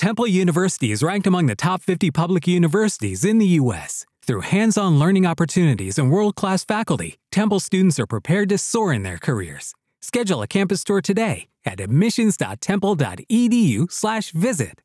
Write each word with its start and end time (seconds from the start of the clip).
Temple 0.00 0.26
University 0.26 0.90
is 0.92 1.02
ranked 1.02 1.26
among 1.26 1.44
the 1.44 1.54
top 1.54 1.82
50 1.82 2.10
public 2.10 2.46
universities 2.46 3.22
in 3.22 3.36
the 3.36 3.44
U.S. 3.60 4.06
Through 4.22 4.40
hands 4.40 4.78
on 4.78 4.98
learning 4.98 5.26
opportunities 5.26 5.98
and 5.98 6.10
world 6.10 6.36
class 6.36 6.64
faculty, 6.64 7.18
Temple 7.30 7.60
students 7.60 8.00
are 8.00 8.06
prepared 8.06 8.48
to 8.48 8.56
soar 8.56 8.94
in 8.94 9.02
their 9.02 9.18
careers. 9.18 9.74
Schedule 10.00 10.40
a 10.40 10.46
campus 10.46 10.84
tour 10.84 11.02
today 11.02 11.48
at 11.66 11.80
admissions.temple.edu/slash 11.80 14.30
visit. 14.30 14.80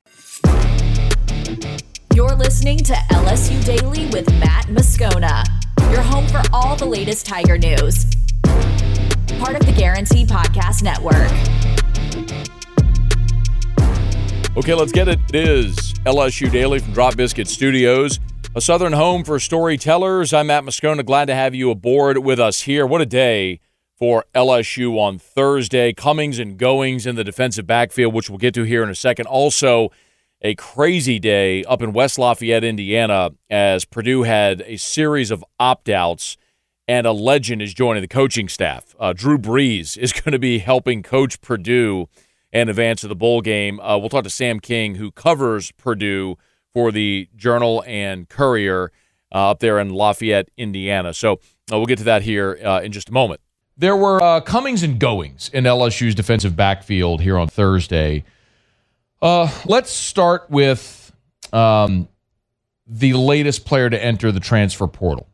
You're 2.14 2.36
listening 2.36 2.80
to 2.80 2.94
LSU 3.14 3.64
Daily 3.64 4.08
with 4.08 4.30
Matt 4.38 4.66
Moscona, 4.66 5.46
your 5.94 6.02
home 6.02 6.28
for 6.28 6.42
all 6.52 6.76
the 6.76 6.86
latest 6.86 7.26
Tiger 7.26 7.58
news. 7.58 8.06
Part 9.40 9.56
of 9.56 9.66
the 9.66 9.74
Guarantee 9.78 10.26
Podcast 10.26 10.84
Network. 10.84 11.32
Okay, 14.58 14.74
let's 14.74 14.94
get 14.94 15.10
it. 15.10 15.20
It 15.34 15.50
is 15.50 15.76
LSU 16.06 16.50
Daily 16.50 16.80
from 16.80 16.94
Drop 16.94 17.18
Biscuit 17.18 17.46
Studios, 17.50 18.22
a 18.56 18.62
southern 18.62 18.94
home 18.94 19.26
for 19.26 19.38
storytellers. 19.38 20.32
I'm 20.32 20.48
Matt 20.48 20.64
Moscona. 20.64 21.06
Glad 21.06 21.26
to 21.26 21.36
have 21.36 21.54
you 21.54 21.72
aboard 21.72 22.20
with 22.20 22.40
us 22.40 22.62
here. 22.62 22.88
What 22.88 23.02
a 23.02 23.06
day 23.06 23.60
for 23.98 24.24
LSU 24.34 24.98
on 24.98 25.20
Thursday. 25.20 25.92
Comings 25.92 26.40
and 26.40 26.58
goings 26.58 27.06
in 27.06 27.18
the 27.18 27.24
defensive 27.26 27.68
backfield, 27.68 28.14
which 28.14 28.30
we'll 28.30 28.40
get 28.40 28.54
to 28.54 28.64
here 28.64 28.82
in 28.82 28.90
a 28.90 28.96
second. 28.96 29.26
Also, 29.26 29.90
a 30.42 30.56
crazy 30.56 31.20
day 31.20 31.66
up 31.66 31.82
in 31.82 31.92
West 31.92 32.18
Lafayette, 32.18 32.64
Indiana, 32.64 33.32
as 33.50 33.84
Purdue 33.84 34.24
had 34.24 34.62
a 34.62 34.78
series 34.78 35.32
of 35.32 35.44
opt 35.60 35.90
outs 35.90 36.38
and 36.88 37.06
a 37.06 37.12
legend 37.12 37.62
is 37.62 37.74
joining 37.74 38.02
the 38.02 38.08
coaching 38.08 38.48
staff. 38.48 38.96
Uh, 38.98 39.12
Drew 39.12 39.38
Brees 39.38 39.98
is 40.02 40.14
going 40.14 40.32
to 40.32 40.40
be 40.40 40.60
helping 40.60 41.04
coach 41.04 41.42
Purdue 41.42 42.08
and 42.56 42.70
advance 42.70 43.04
of 43.04 43.10
the 43.10 43.16
bowl 43.16 43.42
game. 43.42 43.82
Uh, 43.82 43.98
we'll 43.98 44.08
talk 44.08 44.24
to 44.24 44.30
Sam 44.30 44.62
King, 44.62 44.96
who 44.96 45.12
covers 45.12 45.72
Purdue 45.74 46.38
for 46.74 46.90
the 46.90 47.28
Journal 47.36 47.84
and 47.86 48.30
Courier 48.30 48.94
uh, 49.34 49.52
up 49.52 49.60
there 49.60 49.78
in 49.78 49.90
Lafayette, 49.90 50.48
Indiana. 50.56 51.14
So 51.14 51.34
uh, 51.34 51.38
we'll 51.78 51.86
get 51.86 51.98
to 51.98 52.06
that 52.06 52.22
here 52.22 52.58
uh, 52.64 52.80
in 52.80 52.94
just 52.94 53.10
a 53.10 53.12
moment. 53.12 53.42
There 53.76 53.98
were 53.98 54.22
uh, 54.22 54.40
comings 54.40 54.84
and 54.84 54.98
goings 54.98 55.50
in 55.54 55.66
LSU's 55.66 56.16
defensive 56.16 56.56
backfield 56.56 57.20
here 57.20 57.38
on 57.38 57.50
Thursday. 57.50 58.24
Uh, 59.22 59.52
let's 59.66 59.92
start 59.92 60.50
with 60.50 61.12
um, 61.52 62.08
the 62.88 63.16
latest 63.16 63.66
player 63.66 63.90
to 63.90 64.02
enter 64.02 64.32
the 64.32 64.40
transfer 64.40 64.88
portal. 64.88 65.28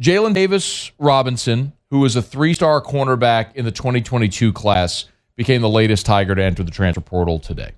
Jalen 0.00 0.34
Davis 0.34 0.90
Robinson, 0.98 1.72
who 1.90 2.00
was 2.00 2.16
a 2.16 2.22
three 2.22 2.54
star 2.54 2.82
cornerback 2.82 3.54
in 3.54 3.64
the 3.64 3.70
2022 3.70 4.52
class, 4.52 5.04
became 5.36 5.62
the 5.62 5.68
latest 5.68 6.06
Tiger 6.06 6.34
to 6.34 6.42
enter 6.42 6.62
the 6.62 6.70
transfer 6.70 7.00
portal 7.00 7.38
today. 7.38 7.72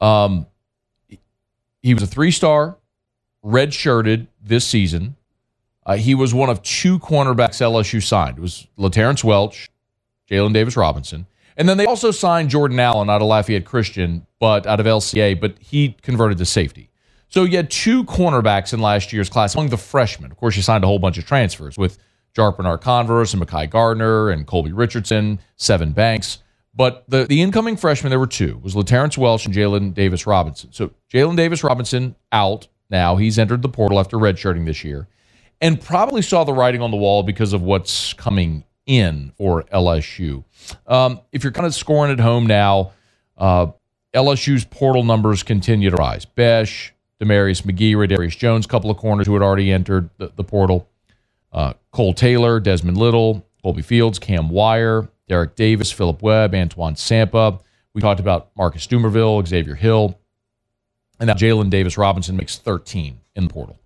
Um, 0.00 0.46
he 1.82 1.94
was 1.94 2.02
a 2.02 2.06
three 2.06 2.30
star, 2.30 2.76
red 3.42 3.72
shirted 3.72 4.28
this 4.42 4.66
season. 4.66 5.16
Uh, 5.84 5.96
he 5.96 6.14
was 6.14 6.34
one 6.34 6.50
of 6.50 6.62
two 6.62 6.98
cornerbacks 6.98 7.60
LSU 7.60 8.02
signed. 8.02 8.38
It 8.38 8.40
was 8.40 8.66
LaTerrence 8.78 9.24
Welch, 9.24 9.70
Jalen 10.30 10.52
Davis 10.52 10.76
Robinson. 10.76 11.26
And 11.56 11.68
then 11.68 11.78
they 11.78 11.86
also 11.86 12.10
signed 12.10 12.48
Jordan 12.50 12.78
Allen 12.78 13.10
out 13.10 13.20
of 13.20 13.28
Lafayette 13.28 13.64
Christian, 13.64 14.26
but 14.38 14.66
out 14.66 14.80
of 14.80 14.86
LCA, 14.86 15.40
but 15.40 15.58
he 15.58 15.96
converted 16.02 16.38
to 16.38 16.46
safety. 16.46 16.90
So 17.28 17.44
you 17.44 17.56
had 17.56 17.70
two 17.70 18.04
cornerbacks 18.04 18.72
in 18.72 18.80
last 18.80 19.12
year's 19.12 19.28
class 19.28 19.54
among 19.54 19.68
the 19.68 19.76
freshmen. 19.76 20.30
Of 20.30 20.36
course, 20.36 20.56
you 20.56 20.62
signed 20.62 20.84
a 20.84 20.86
whole 20.86 20.98
bunch 20.98 21.18
of 21.18 21.26
transfers 21.26 21.78
with 21.78 21.98
Jark 22.34 22.56
Bernard-Converse 22.56 23.34
and 23.34 23.42
Mekhi 23.42 23.68
Garner 23.68 24.30
and 24.30 24.46
Colby 24.46 24.72
Richardson, 24.72 25.40
Sevyn 25.58 25.94
Banks. 25.94 26.38
But 26.74 27.04
the, 27.08 27.24
the 27.24 27.42
incoming 27.42 27.76
freshmen, 27.76 28.10
there 28.10 28.20
were 28.20 28.26
two, 28.26 28.60
was 28.62 28.74
LaTerrence 28.74 29.18
Welch 29.18 29.44
and 29.44 29.54
Jalen 29.54 29.94
Davis 29.94 30.26
Robinson. 30.26 30.72
So 30.72 30.92
Jalen 31.12 31.36
Davis 31.36 31.64
Robinson 31.64 32.14
out 32.30 32.68
now. 32.88 33.16
He's 33.16 33.38
entered 33.38 33.62
the 33.62 33.68
portal 33.68 33.98
after 33.98 34.16
redshirting 34.16 34.66
this 34.66 34.84
year 34.84 35.08
and 35.60 35.80
probably 35.80 36.22
saw 36.22 36.44
the 36.44 36.52
writing 36.52 36.80
on 36.80 36.90
the 36.90 36.96
wall 36.96 37.22
because 37.22 37.52
of 37.52 37.62
what's 37.62 38.12
coming 38.14 38.64
in 38.86 39.32
for 39.36 39.64
LSU. 39.64 40.44
Um, 40.86 41.20
if 41.32 41.44
you're 41.44 41.52
kind 41.52 41.66
of 41.66 41.74
scoring 41.74 42.12
at 42.12 42.20
home 42.20 42.46
now, 42.46 42.92
uh, 43.36 43.68
LSU's 44.14 44.64
portal 44.64 45.04
numbers 45.04 45.42
continue 45.42 45.90
to 45.90 45.96
rise. 45.96 46.24
Besh, 46.24 46.92
Damarius 47.20 47.62
McGhee, 47.62 48.08
Darius 48.08 48.34
Jones, 48.36 48.66
couple 48.66 48.90
of 48.90 48.96
corners 48.96 49.26
who 49.26 49.34
had 49.34 49.42
already 49.42 49.70
entered 49.70 50.08
the, 50.16 50.32
the 50.34 50.44
portal 50.44 50.88
uh, 51.52 51.74
Cole 51.92 52.14
Taylor, 52.14 52.60
Desmond 52.60 52.96
Little, 52.96 53.46
Colby 53.62 53.82
Fields, 53.82 54.18
Cam 54.18 54.48
Wire, 54.48 55.08
Derrick 55.28 55.54
Davis, 55.54 55.92
Philip 55.92 56.22
Webb, 56.22 56.54
Antoine 56.54 56.94
Sampah. 56.94 57.60
We 57.94 58.00
talked 58.00 58.20
about 58.20 58.50
Marcus 58.56 58.86
Dumervil, 58.86 59.46
Xavier 59.46 59.74
Hill, 59.74 60.18
and 61.18 61.28
now 61.28 61.34
Jalen 61.34 61.70
Davis 61.70 61.98
Robinson 61.98 62.36
makes 62.36 62.58
13 62.58 63.20
in 63.36 63.44
the 63.44 63.52
portal. 63.52 63.78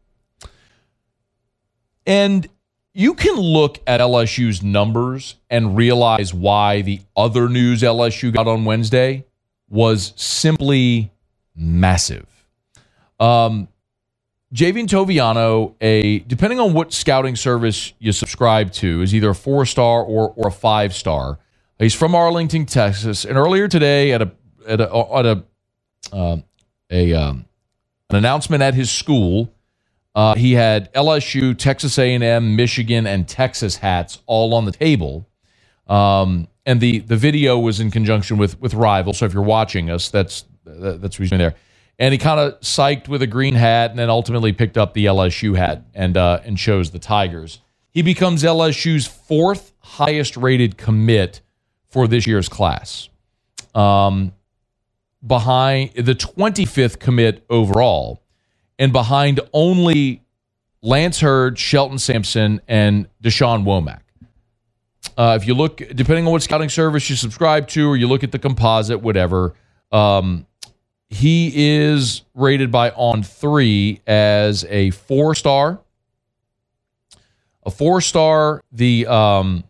And 2.06 2.46
you 2.92 3.14
can 3.14 3.34
look 3.36 3.80
at 3.86 4.00
LSU's 4.00 4.62
numbers 4.62 5.36
and 5.50 5.76
realize 5.76 6.32
why 6.32 6.82
the 6.82 7.00
other 7.16 7.48
news 7.48 7.82
LSU 7.82 8.32
got 8.32 8.46
on 8.46 8.64
Wednesday 8.64 9.24
was 9.68 10.12
simply 10.16 11.10
massive. 11.56 12.26
Um, 13.18 13.68
Javien 14.54 14.86
Toviano, 14.86 15.74
a 15.80 16.20
depending 16.20 16.60
on 16.60 16.74
what 16.74 16.92
scouting 16.92 17.34
service 17.34 17.92
you 17.98 18.12
subscribe 18.12 18.70
to, 18.74 19.02
is 19.02 19.12
either 19.12 19.30
a 19.30 19.34
four 19.34 19.66
star 19.66 20.04
or 20.04 20.32
or 20.36 20.46
a 20.46 20.52
five 20.52 20.94
star. 20.94 21.40
He's 21.80 21.94
from 21.94 22.14
Arlington, 22.14 22.64
Texas, 22.64 23.24
and 23.24 23.36
earlier 23.36 23.66
today 23.66 24.12
at 24.12 24.22
a 24.22 24.30
at 24.68 24.80
a 24.80 24.96
at 25.12 25.26
a 25.26 25.44
uh, 26.12 26.36
a 26.88 27.12
um, 27.14 27.46
an 28.10 28.16
announcement 28.16 28.62
at 28.62 28.74
his 28.74 28.92
school, 28.92 29.52
uh, 30.14 30.36
he 30.36 30.52
had 30.52 30.92
LSU, 30.92 31.58
Texas 31.58 31.98
A 31.98 32.14
and 32.14 32.22
M, 32.22 32.54
Michigan, 32.54 33.08
and 33.08 33.26
Texas 33.26 33.78
hats 33.78 34.20
all 34.26 34.54
on 34.54 34.66
the 34.66 34.72
table. 34.72 35.28
Um, 35.88 36.46
and 36.64 36.80
the 36.80 37.00
the 37.00 37.16
video 37.16 37.58
was 37.58 37.80
in 37.80 37.90
conjunction 37.90 38.36
with 38.36 38.60
with 38.60 38.72
Rival. 38.72 39.14
So 39.14 39.26
if 39.26 39.34
you're 39.34 39.42
watching 39.42 39.90
us, 39.90 40.10
that's 40.10 40.44
that's 40.64 41.18
reason 41.18 41.38
there 41.38 41.56
and 41.98 42.12
he 42.12 42.18
kind 42.18 42.40
of 42.40 42.60
psyched 42.60 43.08
with 43.08 43.22
a 43.22 43.26
green 43.26 43.54
hat 43.54 43.90
and 43.90 43.98
then 43.98 44.10
ultimately 44.10 44.52
picked 44.52 44.76
up 44.76 44.94
the 44.94 45.06
LSU 45.06 45.56
hat 45.56 45.84
and 45.94 46.16
uh, 46.16 46.40
and 46.44 46.58
chose 46.58 46.90
the 46.90 46.98
Tigers. 46.98 47.60
He 47.90 48.02
becomes 48.02 48.42
LSU's 48.42 49.06
fourth 49.06 49.72
highest 49.78 50.36
rated 50.36 50.76
commit 50.76 51.40
for 51.88 52.08
this 52.08 52.26
year's 52.26 52.48
class. 52.48 53.08
Um, 53.74 54.32
behind 55.24 55.94
the 55.94 56.14
25th 56.14 56.98
commit 56.98 57.44
overall, 57.48 58.22
and 58.78 58.92
behind 58.92 59.40
only 59.52 60.22
Lance 60.82 61.20
Heard, 61.20 61.58
Shelton 61.58 61.98
Sampson, 61.98 62.60
and 62.68 63.08
Deshaun 63.22 63.64
Womack. 63.64 64.00
Uh, 65.16 65.38
if 65.40 65.46
you 65.46 65.54
look, 65.54 65.76
depending 65.76 66.26
on 66.26 66.32
what 66.32 66.42
scouting 66.42 66.68
service 66.68 67.08
you 67.08 67.16
subscribe 67.16 67.68
to, 67.68 67.88
or 67.88 67.96
you 67.96 68.08
look 68.08 68.24
at 68.24 68.32
the 68.32 68.38
composite, 68.38 69.00
whatever, 69.00 69.54
um, 69.92 70.46
he 71.08 71.52
is 71.54 72.22
rated 72.34 72.70
by 72.70 72.90
On 72.90 73.22
Three 73.22 74.00
as 74.06 74.64
a 74.68 74.90
four 74.90 75.34
star. 75.34 75.80
A 77.64 77.70
four 77.70 78.00
star. 78.00 78.62
The 78.72 79.06
um, 79.06 79.64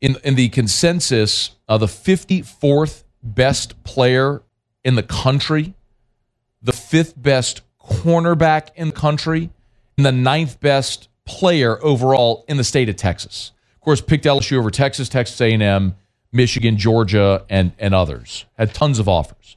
in 0.00 0.16
in 0.24 0.34
the 0.34 0.48
consensus, 0.48 1.50
uh, 1.68 1.78
the 1.78 1.88
fifty 1.88 2.42
fourth 2.42 3.04
best 3.22 3.82
player 3.84 4.42
in 4.84 4.94
the 4.94 5.02
country, 5.02 5.74
the 6.62 6.72
fifth 6.72 7.14
best 7.20 7.62
cornerback 7.80 8.68
in 8.76 8.88
the 8.88 8.94
country, 8.94 9.50
and 9.96 10.06
the 10.06 10.12
ninth 10.12 10.60
best 10.60 11.08
player 11.24 11.82
overall 11.82 12.44
in 12.48 12.56
the 12.56 12.64
state 12.64 12.88
of 12.88 12.96
Texas. 12.96 13.52
Of 13.74 13.80
course, 13.80 14.00
picked 14.00 14.24
LSU 14.24 14.58
over 14.58 14.70
Texas, 14.70 15.08
Texas 15.08 15.40
A&M, 15.40 15.94
Michigan, 16.34 16.76
Georgia, 16.76 17.46
and, 17.48 17.72
and 17.78 17.94
others. 17.94 18.44
Had 18.58 18.74
tons 18.74 18.98
of 18.98 19.08
offers. 19.08 19.56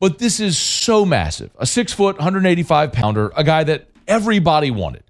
But 0.00 0.18
this 0.18 0.38
is 0.38 0.56
so 0.56 1.04
massive. 1.04 1.50
A 1.58 1.66
six 1.66 1.92
foot, 1.92 2.16
185 2.16 2.92
pounder, 2.92 3.32
a 3.36 3.42
guy 3.42 3.64
that 3.64 3.88
everybody 4.06 4.70
wanted. 4.70 5.02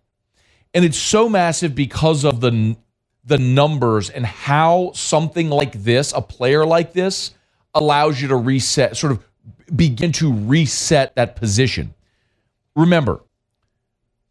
And 0.73 0.85
it's 0.85 0.99
so 0.99 1.29
massive 1.29 1.75
because 1.75 2.25
of 2.25 2.41
the, 2.41 2.77
the 3.25 3.39
numbers 3.39 4.11
and 4.11 4.25
how 4.25 4.93
something 4.95 5.51
like 5.51 5.73
this, 5.73 6.13
a 6.13 6.21
player 6.23 6.65
like 6.65 6.93
this, 6.93 7.35
allows 7.75 8.21
you 8.21 8.29
to 8.29 8.37
reset, 8.37 8.97
sort 8.97 9.13
of 9.13 9.25
begin 9.75 10.13
to 10.13 10.33
reset 10.33 11.15
that 11.17 11.37
position. 11.37 11.95
Remember, 12.77 13.21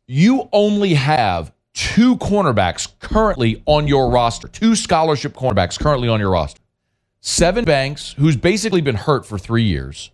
you 0.07 0.49
only 0.51 0.95
have 0.95 1.53
two 1.73 2.17
cornerbacks 2.17 2.87
currently 2.99 3.61
on 3.65 3.87
your 3.87 4.09
roster, 4.09 4.47
two 4.47 4.75
scholarship 4.75 5.33
cornerbacks 5.33 5.79
currently 5.79 6.07
on 6.07 6.19
your 6.19 6.31
roster. 6.31 6.61
Sevyn 7.23 7.65
Banks, 7.65 8.13
who's 8.19 8.35
basically 8.35 8.81
been 8.81 8.95
hurt 8.95 9.25
for 9.25 9.39
three 9.39 9.63
years, 9.63 10.11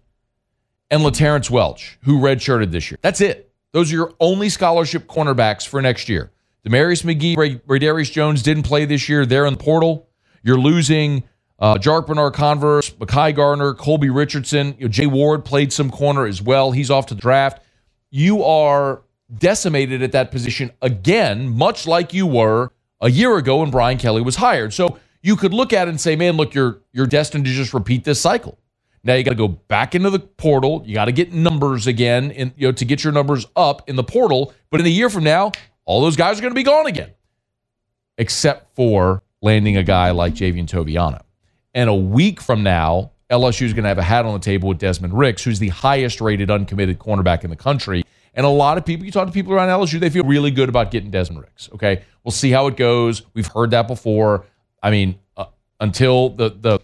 and 0.92 1.02
LaTerrence 1.02 1.50
Welch, 1.50 1.98
who 2.04 2.20
redshirted 2.20 2.72
this 2.72 2.92
year. 2.92 3.00
That's 3.02 3.20
it. 3.20 3.52
Those 3.72 3.92
are 3.92 3.96
your 3.96 4.14
only 4.20 4.48
scholarship 4.50 5.08
cornerbacks 5.08 5.68
for 5.68 5.82
next 5.82 6.08
year. 6.08 6.32
Damarius 6.66 7.04
McGhee, 7.04 7.62
Ray, 7.66 8.04
Jones 8.04 8.44
didn't 8.44 8.64
play 8.64 8.86
this 8.86 9.10
year. 9.10 9.26
They're 9.26 9.46
in 9.46 9.54
the 9.54 9.60
portal. 9.60 10.08
You're 10.44 10.60
losing 10.60 11.24
Uh, 11.62 11.76
Jark 11.76 12.08
Bernard 12.08 12.34
Converse, 12.36 12.90
Mekhi 12.92 13.36
Garner, 13.36 13.74
Colby 13.74 14.10
Richardson, 14.10 14.76
you 14.80 14.86
know, 14.86 14.88
Jay 14.88 15.08
Ward 15.08 15.44
played 15.44 15.74
some 15.74 15.92
corner 15.92 16.26
as 16.26 16.42
well. 16.42 16.72
He's 16.72 16.90
off 16.90 17.08
to 17.08 17.16
the 17.16 17.22
draft. 17.22 17.62
You 18.12 18.46
are 18.46 19.02
decimated 19.38 20.02
at 20.02 20.14
that 20.14 20.32
position 20.32 20.72
again, 20.82 21.50
much 21.50 21.86
like 21.86 22.14
you 22.14 22.26
were 22.26 22.72
a 23.02 23.10
year 23.10 23.36
ago 23.36 23.58
when 23.58 23.72
Brian 23.72 23.98
Kelly 23.98 24.22
was 24.22 24.38
hired. 24.38 24.74
So 24.74 24.98
you 25.22 25.36
could 25.36 25.54
look 25.54 25.74
at 25.74 25.88
it 25.88 25.92
and 25.92 26.00
say, 26.00 26.16
man, 26.16 26.38
look, 26.38 26.54
you're 26.54 26.82
you're 26.92 27.08
destined 27.08 27.46
to 27.46 27.52
just 27.52 27.74
repeat 27.74 28.04
this 28.04 28.20
cycle. 28.22 28.58
Now 29.04 29.14
you 29.14 29.24
got 29.24 29.32
to 29.32 29.36
go 29.36 29.48
back 29.48 29.96
into 29.96 30.10
the 30.10 30.20
portal. 30.20 30.84
You 30.86 30.94
got 30.94 31.06
to 31.06 31.12
get 31.12 31.32
numbers 31.32 31.88
again, 31.88 32.32
and 32.32 32.54
you 32.58 32.68
know 32.68 32.72
to 32.74 32.86
get 32.86 33.04
your 33.04 33.14
numbers 33.14 33.46
up 33.56 33.90
in 33.90 33.96
the 33.96 34.04
portal. 34.04 34.54
But 34.70 34.80
in 34.80 34.86
a 34.86 34.90
year 34.90 35.10
from 35.10 35.24
now, 35.24 35.52
all 35.86 36.02
those 36.02 36.16
guys 36.16 36.38
are 36.38 36.42
going 36.42 36.52
to 36.52 36.56
be 36.56 36.64
gone 36.64 36.88
again, 36.88 37.12
except 38.18 38.76
for 38.76 39.24
landing 39.42 39.78
a 39.78 39.84
guy 39.84 40.12
like 40.12 40.34
Javien 40.34 40.68
Toviano. 40.68 41.22
And 41.74 41.90
a 41.90 41.96
week 41.96 42.42
from 42.42 42.64
now, 42.64 43.12
LSU 43.30 43.62
is 43.64 43.74
going 43.74 43.84
to 43.84 43.90
have 43.90 44.00
a 44.00 44.04
hat 44.04 44.26
on 44.26 44.34
the 44.34 44.40
table 44.40 44.70
with 44.70 44.80
Desmond 44.80 45.18
Ricks, 45.18 45.44
who's 45.44 45.60
the 45.60 45.70
highest 45.70 46.20
rated 46.20 46.50
uncommitted 46.50 47.00
cornerback 47.00 47.44
in 47.44 47.50
the 47.50 47.56
country. 47.56 48.04
And 48.34 48.46
a 48.46 48.50
lot 48.50 48.78
of 48.78 48.86
people, 48.86 49.06
you 49.06 49.12
talk 49.12 49.28
to 49.28 49.34
people 49.34 49.54
around 49.54 49.70
LSU, 49.70 50.00
they 50.00 50.10
feel 50.10 50.24
really 50.24 50.52
good 50.52 50.70
about 50.70 50.92
getting 50.92 51.12
Desmond 51.12 51.44
Ricks. 51.44 51.70
Okay, 51.74 52.04
we'll 52.24 52.32
see 52.32 52.52
how 52.52 52.68
it 52.68 52.76
goes. 52.76 53.22
We've 53.34 53.48
heard 53.48 53.72
that 53.72 53.88
before. 53.88 54.46
I 54.82 54.92
mean, 54.92 55.20
uh, 55.38 55.46
until 55.80 56.30
the 56.30 56.50
the 56.50 56.80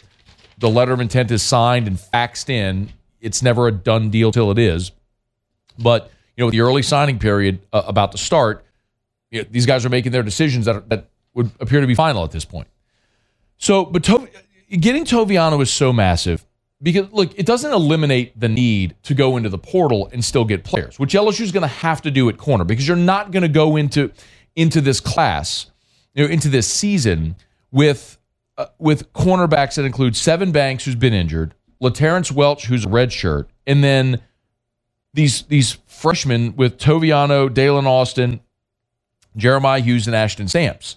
the 0.57 0.69
letter 0.69 0.93
of 0.93 0.99
intent 0.99 1.31
is 1.31 1.43
signed 1.43 1.87
and 1.87 1.97
faxed 1.97 2.49
in, 2.49 2.89
it's 3.21 3.41
never 3.41 3.67
a 3.67 3.71
done 3.71 4.09
deal 4.09 4.31
till 4.31 4.51
it 4.51 4.59
is. 4.59 4.91
But 5.77 6.11
you 6.35 6.41
know, 6.41 6.45
with 6.47 6.53
the 6.53 6.61
early 6.61 6.81
signing 6.81 7.19
period 7.19 7.59
uh, 7.73 7.83
about 7.85 8.11
to 8.13 8.17
start, 8.17 8.65
you 9.31 9.41
know, 9.41 9.47
these 9.49 9.65
guys 9.65 9.85
are 9.85 9.89
making 9.89 10.11
their 10.11 10.23
decisions 10.23 10.65
that 10.65 10.75
are, 10.75 10.83
that 10.87 11.09
would 11.33 11.51
appear 11.59 11.81
to 11.81 11.87
be 11.87 11.95
final 11.95 12.23
at 12.23 12.31
this 12.31 12.45
point. 12.45 12.67
So, 13.57 13.85
but 13.85 14.03
to, 14.05 14.27
getting 14.69 15.05
Toviano 15.05 15.61
is 15.61 15.71
so 15.71 15.93
massive 15.93 16.45
because 16.81 17.11
look, 17.11 17.37
it 17.37 17.45
doesn't 17.45 17.71
eliminate 17.71 18.39
the 18.39 18.49
need 18.49 18.95
to 19.03 19.13
go 19.13 19.37
into 19.37 19.49
the 19.49 19.57
portal 19.57 20.09
and 20.11 20.23
still 20.23 20.45
get 20.45 20.63
players, 20.63 20.99
which 20.99 21.13
LSU 21.13 21.41
is 21.41 21.51
going 21.51 21.61
to 21.61 21.67
have 21.67 22.01
to 22.03 22.11
do 22.11 22.29
at 22.29 22.37
corner 22.37 22.63
because 22.63 22.87
you're 22.87 22.97
not 22.97 23.31
going 23.31 23.43
to 23.43 23.49
go 23.49 23.75
into 23.75 24.11
into 24.55 24.81
this 24.81 24.99
class, 24.99 25.71
you 26.13 26.25
know, 26.25 26.31
into 26.31 26.47
this 26.47 26.67
season 26.67 27.35
with 27.75 28.17
uh, 28.57 28.67
with 28.79 29.11
cornerbacks 29.11 29.75
that 29.75 29.83
include 29.83 30.13
Sevyn 30.13 30.53
Banks, 30.53 30.85
who's 30.85 30.95
been 30.95 31.13
injured, 31.13 31.53
LaTerrence 31.83 32.31
Welch, 32.31 32.67
who's 32.67 32.85
a 32.85 32.89
red 32.89 33.11
shirt, 33.11 33.49
and 33.67 33.83
then 33.83 34.21
these 35.13 35.43
these 35.43 35.77
freshmen 35.85 36.55
with 36.55 36.77
Toviano, 36.77 37.49
Daylen 37.49 37.85
Austin, 37.85 38.39
Jeremiah 39.35 39.81
Hughes, 39.81 40.07
and 40.07 40.15
Ashton 40.15 40.47
Stamps. 40.47 40.95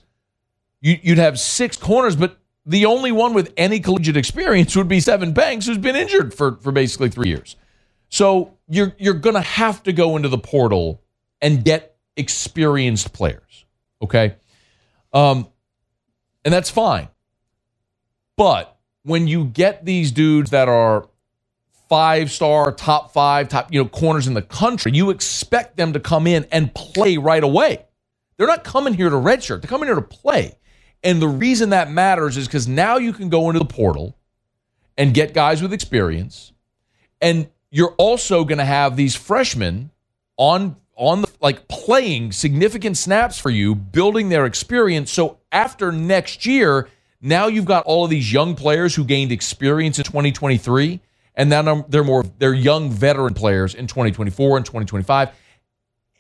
You, 0.81 0.99
you'd 1.03 1.19
have 1.19 1.41
six 1.41 1.77
corners, 1.77 2.15
but 2.15 2.39
the 2.65 2.87
only 2.87 3.11
one 3.11 3.35
with 3.35 3.53
any 3.57 3.81
collegiate 3.81 4.17
experience 4.17 4.77
would 4.77 4.87
be 4.87 4.99
Sevyn 4.99 5.35
Banks, 5.35 5.67
who's 5.67 5.79
been 5.79 5.97
injured 5.97 6.33
for, 6.33 6.59
for 6.59 6.71
basically 6.71 7.09
three 7.09 7.29
years. 7.29 7.57
So 8.09 8.55
you're 8.69 8.95
you're 8.99 9.15
gonna 9.15 9.41
have 9.41 9.83
to 9.83 9.93
go 9.93 10.17
into 10.17 10.29
the 10.29 10.39
portal 10.39 11.03
and 11.43 11.65
get 11.65 11.97
experienced 12.17 13.13
players. 13.13 13.65
Okay. 14.01 14.37
Um, 15.13 15.49
and 16.49 16.55
that's 16.55 16.71
fine. 16.71 17.09
But 18.39 18.75
when 19.03 19.29
you 19.29 19.45
get 19.45 19.85
these 19.85 20.13
dudes 20.13 20.49
that 20.49 20.67
are 20.67 21.07
five 21.91 22.31
star, 22.31 22.73
top 22.73 23.13
five, 23.13 23.51
top, 23.51 23.71
you 23.71 23.83
know, 23.83 23.87
corners 23.87 24.27
in 24.27 24.33
the 24.33 24.41
country, 24.41 24.93
you 24.95 25.11
expect 25.11 25.77
them 25.77 25.93
to 25.93 26.01
come 26.01 26.27
in 26.27 26.47
and 26.51 26.75
play 26.75 27.19
right 27.19 27.45
away. 27.45 27.85
They're 28.39 28.47
not 28.47 28.65
coming 28.65 28.95
here 28.95 29.11
to 29.11 29.17
redshirt, 29.17 29.61
they're 29.61 29.69
coming 29.69 29.89
here 29.89 29.97
to 29.97 30.01
play. 30.01 30.57
And 31.05 31.21
the 31.21 31.29
reason 31.29 31.69
that 31.69 31.91
matters 31.91 32.39
is 32.39 32.47
because 32.47 32.67
now 32.67 32.97
you 32.97 33.13
can 33.13 33.29
go 33.29 33.51
into 33.51 33.59
the 33.59 33.67
portal 33.67 34.17
and 34.97 35.13
get 35.13 35.35
guys 35.35 35.61
with 35.61 35.75
experience. 35.75 36.55
And 37.21 37.51
you're 37.71 37.95
also 37.99 38.47
going 38.47 38.57
to 38.57 38.65
have 38.65 38.97
these 38.97 39.15
freshmen 39.15 39.91
on 40.39 40.77
on 40.99 41.23
the 41.23 41.29
like 41.41 41.69
playing 41.69 42.33
significant 42.33 42.97
snaps 42.97 43.39
for 43.39 43.51
you, 43.51 43.75
building 43.75 44.29
their 44.29 44.45
experience. 44.45 45.11
So 45.11 45.39
after 45.51 45.93
next 45.93 46.45
year, 46.45 46.89
now 47.23 47.47
you've 47.47 47.65
got 47.65 47.85
all 47.85 48.05
of 48.05 48.11
these 48.11 48.31
young 48.31 48.55
players 48.55 48.95
who 48.95 49.05
gained 49.05 49.33
experience 49.33 49.99
in 49.99 50.05
2023, 50.05 51.01
and 51.37 51.49
now 51.49 51.87
they're 51.89 52.05
more 52.05 52.25
they're 52.39 52.53
young 52.53 52.91
veteran 52.91 53.33
players 53.33 53.75
in 53.75 53.87
2024 53.87 54.57
and 54.59 54.67
2025. 54.67 55.31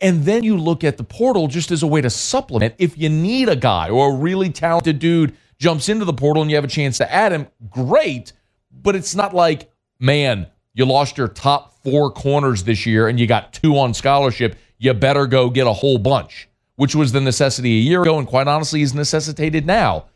And 0.00 0.24
then 0.24 0.44
you 0.44 0.56
look 0.56 0.84
at 0.84 0.96
the 0.96 1.04
portal 1.04 1.48
just 1.48 1.72
as 1.72 1.82
a 1.82 1.86
way 1.86 2.00
to 2.00 2.08
supplement. 2.10 2.74
If 2.78 2.96
you 2.96 3.08
need 3.08 3.48
a 3.48 3.56
guy 3.56 3.90
or 3.90 4.12
a 4.12 4.14
really 4.14 4.50
talented 4.50 5.00
dude 5.00 5.34
jumps 5.58 5.88
into 5.88 6.04
the 6.04 6.12
portal 6.12 6.42
and 6.42 6.50
you 6.50 6.56
have 6.56 6.64
a 6.64 6.68
chance 6.68 6.98
to 6.98 7.12
add 7.12 7.32
him, 7.32 7.48
great. 7.68 8.32
But 8.70 8.94
it's 8.94 9.16
not 9.16 9.34
like, 9.34 9.72
man, 9.98 10.46
you 10.72 10.84
lost 10.84 11.18
your 11.18 11.26
top 11.26 11.82
four 11.82 12.12
corners 12.12 12.62
this 12.62 12.86
year 12.86 13.08
and 13.08 13.18
you 13.18 13.26
got 13.26 13.52
two 13.52 13.76
on 13.76 13.92
scholarship. 13.92 14.56
You 14.78 14.94
better 14.94 15.26
go 15.26 15.50
get 15.50 15.66
a 15.66 15.72
whole 15.72 15.98
bunch, 15.98 16.48
which 16.76 16.94
was 16.94 17.12
the 17.12 17.20
necessity 17.20 17.78
a 17.78 17.80
year 17.80 18.02
ago 18.02 18.18
and 18.18 18.26
quite 18.26 18.48
honestly 18.48 18.82
is 18.82 18.94
necessitated 18.94 19.66
now. 19.66 20.06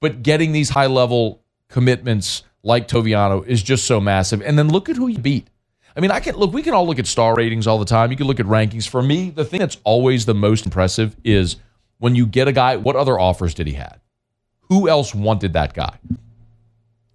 But 0.00 0.22
getting 0.22 0.52
these 0.52 0.70
high 0.70 0.86
level 0.86 1.42
commitments 1.68 2.44
like 2.62 2.88
Toviano 2.88 3.44
is 3.46 3.62
just 3.62 3.86
so 3.86 4.00
massive. 4.00 4.42
And 4.42 4.58
then 4.58 4.68
look 4.68 4.88
at 4.88 4.96
who 4.96 5.08
you 5.08 5.18
beat. 5.18 5.48
I 5.96 6.00
mean, 6.00 6.10
I 6.10 6.20
can 6.20 6.36
look, 6.36 6.52
we 6.52 6.62
can 6.62 6.74
all 6.74 6.86
look 6.86 6.98
at 6.98 7.06
star 7.06 7.34
ratings 7.34 7.66
all 7.66 7.78
the 7.78 7.84
time. 7.84 8.10
You 8.10 8.16
can 8.16 8.26
look 8.26 8.40
at 8.40 8.46
rankings. 8.46 8.88
For 8.88 9.02
me, 9.02 9.30
the 9.30 9.44
thing 9.44 9.60
that's 9.60 9.78
always 9.84 10.24
the 10.24 10.34
most 10.34 10.64
impressive 10.64 11.16
is 11.24 11.56
when 11.98 12.14
you 12.14 12.26
get 12.26 12.48
a 12.48 12.52
guy, 12.52 12.76
what 12.76 12.96
other 12.96 13.18
offers 13.18 13.54
did 13.54 13.66
he 13.66 13.74
have? 13.74 13.98
Who 14.68 14.88
else 14.88 15.14
wanted 15.14 15.52
that 15.52 15.74
guy? 15.74 15.98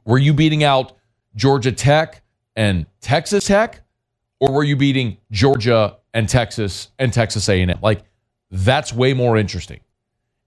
Were 0.05 0.17
you 0.17 0.33
beating 0.33 0.63
out 0.63 0.93
Georgia 1.35 1.71
Tech 1.71 2.21
and 2.55 2.85
Texas 3.01 3.45
Tech? 3.45 3.81
Or 4.39 4.51
were 4.51 4.63
you 4.63 4.75
beating 4.75 5.17
Georgia 5.31 5.97
and 6.13 6.29
Texas 6.29 6.89
and 6.99 7.11
Texas 7.11 7.49
A&M? 7.49 7.79
Like, 7.81 8.03
that's 8.51 8.93
way 8.93 9.13
more 9.13 9.37
interesting. 9.37 9.79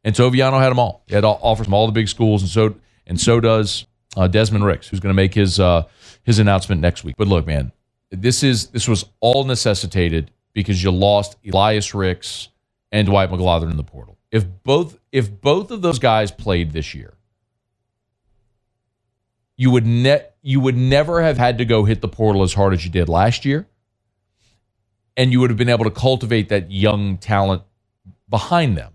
And 0.05 0.15
Toviano 0.15 0.61
had 0.61 0.71
them 0.71 0.79
all. 0.79 1.03
He 1.07 1.15
had 1.15 1.25
offers 1.25 1.67
from 1.67 1.75
all 1.75 1.87
the 1.87 1.93
big 1.93 2.09
schools, 2.09 2.43
and 2.43 2.51
so 2.51 2.75
and 3.07 3.21
so 3.21 3.41
does 3.41 3.87
uh, 4.17 4.29
Desmond 4.29 4.65
Ricks, 4.65 4.89
who's 4.89 5.01
going 5.01 5.11
to 5.11 5.17
make 5.17 5.35
his 5.35 5.61
uh, 5.61 5.83
his 6.23 6.39
announcement 6.39 6.81
next 6.81 7.05
week. 7.05 7.17
But 7.19 7.29
look, 7.29 7.47
man, 7.47 7.73
this 8.11 8.43
is 8.43 8.69
this 8.69 8.89
was 8.89 9.05
all 9.21 9.45
necessitated 9.45 10.31
because 10.53 10.83
you 10.83 10.91
lost 10.91 11.37
Elias 11.47 11.95
Ricks 11.95 12.49
and 12.91 13.07
Dwight 13.07 13.31
McGlothern 13.31 13.71
in 13.71 13.77
the 13.77 13.85
portal. 13.85 14.19
If 14.31 14.47
both 14.63 14.99
if 15.13 15.41
both 15.41 15.71
of 15.71 15.83
those 15.83 15.99
guys 15.99 16.31
played 16.31 16.73
this 16.73 16.95
year, 16.95 17.15
you 19.57 19.71
would 19.71 19.87
net 19.87 20.37
you 20.43 20.61
would 20.61 20.77
never 20.77 21.23
have 21.23 21.37
had 21.37 21.59
to 21.59 21.65
go 21.65 21.85
hit 21.85 22.01
the 22.01 22.09
portal 22.09 22.43
as 22.43 22.55
hard 22.55 22.73
as 22.73 22.85
you 22.85 22.91
did 22.91 23.09
last 23.09 23.45
year. 23.45 23.67
And 25.17 25.33
you 25.33 25.40
would 25.40 25.50
have 25.50 25.59
been 25.59 25.69
able 25.69 25.85
to 25.85 25.90
cultivate 25.90 26.49
that 26.49 26.71
young 26.71 27.19
talent 27.19 27.62
behind 28.29 28.76
them. 28.76 28.95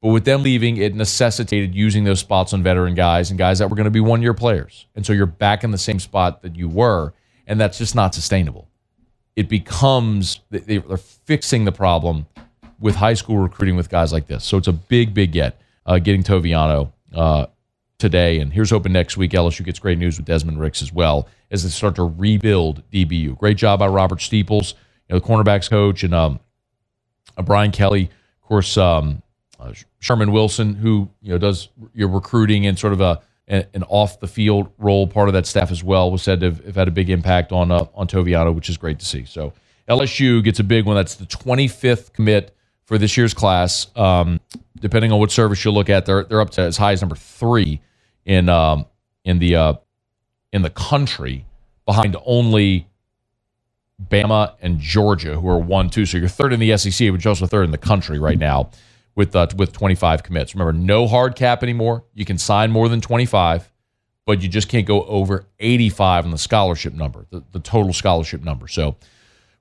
But 0.00 0.08
with 0.08 0.24
them 0.24 0.42
leaving, 0.42 0.76
it 0.76 0.94
necessitated 0.94 1.74
using 1.74 2.04
those 2.04 2.20
spots 2.20 2.52
on 2.52 2.62
veteran 2.62 2.94
guys 2.94 3.30
and 3.30 3.38
guys 3.38 3.58
that 3.58 3.68
were 3.68 3.76
going 3.76 3.84
to 3.84 3.90
be 3.90 4.00
one 4.00 4.22
year 4.22 4.34
players. 4.34 4.86
And 4.94 5.04
so 5.04 5.12
you're 5.12 5.26
back 5.26 5.64
in 5.64 5.70
the 5.70 5.78
same 5.78 5.98
spot 6.00 6.42
that 6.42 6.56
you 6.56 6.68
were 6.68 7.12
and 7.46 7.60
that's 7.60 7.78
just 7.78 7.94
not 7.94 8.14
sustainable. 8.14 8.68
It 9.36 9.48
becomes 9.48 10.40
they're 10.50 10.96
fixing 10.96 11.64
the 11.64 11.72
problem 11.72 12.26
with 12.80 12.96
high 12.96 13.14
school 13.14 13.38
recruiting 13.38 13.76
with 13.76 13.88
guys 13.88 14.12
like 14.12 14.26
this. 14.26 14.44
So 14.44 14.56
it's 14.56 14.68
a 14.68 14.72
big, 14.72 15.14
big 15.14 15.32
get 15.32 15.60
uh, 15.84 15.98
getting 15.98 16.22
Toviano 16.22 16.92
uh, 17.14 17.46
today. 17.98 18.40
And 18.40 18.52
here's 18.52 18.70
hoping 18.70 18.92
next 18.92 19.16
week 19.16 19.32
LSU 19.32 19.64
gets 19.64 19.78
great 19.78 19.98
news 19.98 20.16
with 20.16 20.26
Desmond 20.26 20.60
Ricks 20.60 20.82
as 20.82 20.92
well 20.92 21.28
as 21.50 21.62
they 21.62 21.70
start 21.70 21.94
to 21.96 22.04
rebuild 22.04 22.82
DBU. 22.90 23.38
Great 23.38 23.56
job 23.56 23.78
by 23.78 23.86
Robert 23.86 24.20
Steeples, 24.20 24.74
know, 25.14 25.18
the 25.18 25.26
cornerbacks 25.26 25.70
coach, 25.70 26.02
and 26.02 26.14
um, 26.14 26.40
uh, 27.36 27.42
Brian 27.42 27.72
Kelly, 27.72 28.10
of 28.42 28.48
course, 28.48 28.76
um, 28.76 29.22
uh, 29.58 29.72
Sherman 29.98 30.32
Wilson, 30.32 30.74
who 30.74 31.08
you 31.22 31.32
know 31.32 31.38
does 31.38 31.68
your 31.94 32.08
recruiting 32.08 32.66
and 32.66 32.78
sort 32.78 32.92
of 32.92 33.00
a 33.00 33.20
an 33.48 33.84
off 33.88 34.18
the 34.18 34.26
field 34.26 34.68
role, 34.76 35.06
part 35.06 35.28
of 35.28 35.34
that 35.34 35.46
staff 35.46 35.70
as 35.70 35.84
well, 35.84 36.10
was 36.10 36.20
said 36.20 36.40
to 36.40 36.46
have, 36.46 36.64
have 36.64 36.74
had 36.74 36.88
a 36.88 36.90
big 36.90 37.08
impact 37.10 37.52
on 37.52 37.70
uh, 37.70 37.86
on 37.94 38.08
Toviano, 38.08 38.54
which 38.54 38.68
is 38.68 38.76
great 38.76 38.98
to 38.98 39.06
see. 39.06 39.24
So 39.24 39.52
LSU 39.88 40.42
gets 40.42 40.58
a 40.58 40.64
big 40.64 40.84
one. 40.84 40.96
That's 40.96 41.14
the 41.14 41.26
25th 41.26 42.12
commit 42.12 42.54
for 42.84 42.98
this 42.98 43.16
year's 43.16 43.34
class. 43.34 43.86
Um, 43.94 44.40
depending 44.80 45.12
on 45.12 45.20
what 45.20 45.30
service 45.30 45.64
you 45.64 45.70
look 45.70 45.88
at, 45.88 46.06
they're 46.06 46.24
they're 46.24 46.40
up 46.40 46.50
to 46.50 46.62
as 46.62 46.76
high 46.76 46.92
as 46.92 47.02
number 47.02 47.16
three 47.16 47.80
in 48.24 48.48
um, 48.48 48.86
in 49.24 49.38
the 49.38 49.56
uh, 49.56 49.74
in 50.52 50.62
the 50.62 50.70
country, 50.70 51.44
behind 51.84 52.16
only 52.24 52.88
Bama 54.02 54.54
and 54.60 54.78
Georgia, 54.78 55.40
who 55.40 55.48
are 55.48 55.58
one 55.58 55.90
two. 55.90 56.06
So 56.06 56.18
you're 56.18 56.28
third 56.28 56.52
in 56.52 56.60
the 56.60 56.76
SEC, 56.76 57.10
but 57.10 57.24
you're 57.24 57.30
also 57.30 57.46
third 57.46 57.64
in 57.64 57.70
the 57.70 57.78
country 57.78 58.18
right 58.18 58.38
now 58.38 58.70
with 59.14 59.34
uh, 59.34 59.48
with 59.56 59.72
25 59.72 60.22
commits. 60.22 60.54
Remember, 60.54 60.72
no 60.72 61.06
hard 61.06 61.34
cap 61.34 61.62
anymore. 61.62 62.04
You 62.14 62.24
can 62.24 62.38
sign 62.38 62.70
more 62.70 62.88
than 62.88 63.00
25, 63.00 63.72
but 64.26 64.42
you 64.42 64.48
just 64.48 64.68
can't 64.68 64.86
go 64.86 65.04
over 65.04 65.46
85 65.58 66.26
on 66.26 66.30
the 66.30 66.38
scholarship 66.38 66.92
number, 66.92 67.26
the, 67.30 67.42
the 67.52 67.60
total 67.60 67.92
scholarship 67.92 68.42
number. 68.42 68.68
So, 68.68 68.96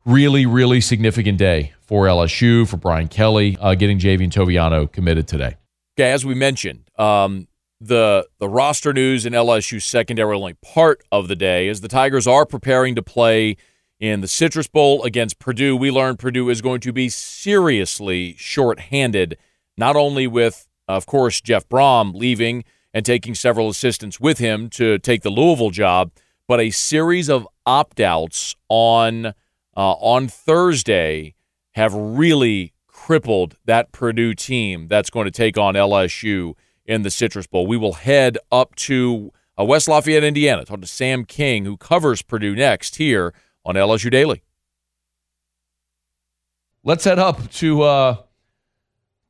really, 0.06 0.46
really 0.46 0.82
significant 0.82 1.38
day 1.38 1.74
for 1.80 2.06
LSU 2.06 2.68
for 2.68 2.78
Brian 2.78 3.08
Kelly 3.08 3.58
uh, 3.60 3.76
getting 3.76 3.98
Javien 4.00 4.32
Toviano 4.32 4.92
committed 4.92 5.28
today. 5.28 5.56
Okay, 5.98 6.12
as 6.12 6.26
we 6.26 6.36
mentioned, 6.36 6.90
um, 6.98 7.48
the 7.80 8.28
the 8.40 8.50
roster 8.50 8.92
news 8.92 9.26
in 9.26 9.32
LSU 9.32 9.82
secondary 9.82 10.36
only 10.36 10.54
part 10.56 11.02
of 11.10 11.30
the 11.30 11.36
day 11.36 11.70
as 11.70 11.80
the 11.80 11.88
Tigers 11.88 12.28
are 12.28 12.46
preparing 12.46 12.96
to 12.96 13.02
play 13.02 13.56
in 14.00 14.22
the 14.22 14.28
Citrus 14.28 14.68
Bowl 14.68 15.04
against 15.04 15.40
Purdue. 15.40 15.76
We 15.76 15.92
learned 15.92 16.20
Purdue 16.20 16.50
is 16.50 16.62
going 16.62 16.82
to 16.82 16.94
be 16.94 17.10
seriously 17.10 18.36
short-handed, 18.38 19.38
not 19.78 19.96
only 19.96 20.28
with 20.28 20.68
of 20.88 21.06
course 21.06 21.42
Jeff 21.42 21.68
Brohm 21.68 22.14
leaving 22.14 22.64
and 22.94 23.06
taking 23.06 23.36
several 23.36 23.70
assistants 23.70 24.20
with 24.20 24.38
him 24.38 24.70
to 24.72 25.00
take 25.00 25.22
the 25.22 25.30
Louisville 25.30 25.72
job, 25.72 26.12
but 26.48 26.60
a 26.60 26.70
series 26.70 27.30
of 27.30 27.48
opt-outs 27.66 28.56
on 28.70 29.28
uh, 29.28 29.32
on 29.76 30.28
Thursday 30.28 31.36
have 31.74 31.94
really 31.94 32.74
crippled 32.88 33.58
that 33.66 33.92
Purdue 33.92 34.34
team 34.34 34.88
that's 34.88 35.10
going 35.10 35.26
to 35.26 35.32
take 35.32 35.58
on 35.58 35.74
LSU 35.74 36.54
in 36.86 37.02
the 37.02 37.12
Citrus 37.12 37.48
Bowl. 37.48 37.68
We 37.68 37.78
will 37.78 37.94
head 37.94 38.38
up 38.52 38.76
to 38.76 39.32
uh, 39.60 39.66
West 39.66 39.88
Lafayette, 39.88 40.24
Indiana, 40.24 40.64
talk 40.64 40.82
to 40.82 40.88
Sam 40.88 41.26
King, 41.26 41.66
who 41.66 41.78
covers 41.78 42.22
Purdue 42.22 42.56
next 42.56 42.96
here 42.96 43.34
on 43.66 43.76
LSU 43.76 44.12
Daily. 44.12 44.42
Let's 46.84 47.04
head 47.04 47.18
up 47.18 47.50
to 47.54 47.82
uh, 47.82 48.18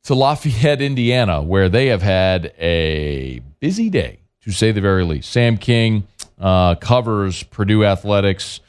to 0.04 0.14
Lafayette, 0.14 0.82
Indiana, 0.82 1.42
where 1.42 1.70
they 1.70 1.88
have 1.88 2.02
had 2.02 2.54
a 2.60 3.40
busy 3.60 3.90
day, 3.90 4.20
to 4.42 4.52
say 4.52 4.72
the 4.72 4.82
very 4.82 5.06
least. 5.06 5.32
Sam 5.32 5.58
King 5.58 6.06
uh, 6.40 6.76
covers 6.76 7.44
Purdue 7.44 7.86
athletics 7.86 8.60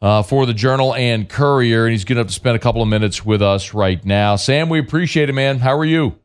uh, 0.00 0.22
for 0.22 0.46
the 0.46 0.54
Journal 0.54 0.94
and 0.94 1.28
Courier, 1.28 1.84
and 1.84 1.92
he's 1.92 2.04
going 2.04 2.24
to 2.24 2.32
spend 2.32 2.56
a 2.56 2.58
couple 2.58 2.80
of 2.80 2.88
minutes 2.88 3.24
with 3.24 3.42
us 3.42 3.74
right 3.74 4.04
now. 4.04 4.36
Sam, 4.36 4.68
we 4.68 4.78
appreciate 4.78 5.28
it, 5.28 5.32
man. 5.32 5.58
How 5.58 5.76
are 5.76 5.84
you? 5.84 6.16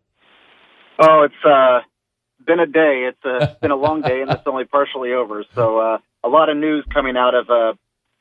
Oh, 0.99 1.23
it's 1.23 1.45
uh, 1.45 1.81
been 2.45 2.59
a 2.59 2.65
day. 2.65 3.09
It's 3.09 3.25
uh, 3.25 3.55
been 3.61 3.71
a 3.71 3.75
long 3.75 4.01
day, 4.01 4.21
and 4.21 4.31
it's 4.31 4.43
only 4.45 4.65
partially 4.65 5.13
over. 5.13 5.43
So 5.53 5.79
uh, 5.79 5.97
a 6.23 6.29
lot 6.29 6.49
of 6.49 6.57
news 6.57 6.85
coming 6.93 7.17
out 7.17 7.35
of 7.35 7.49
uh, 7.49 7.73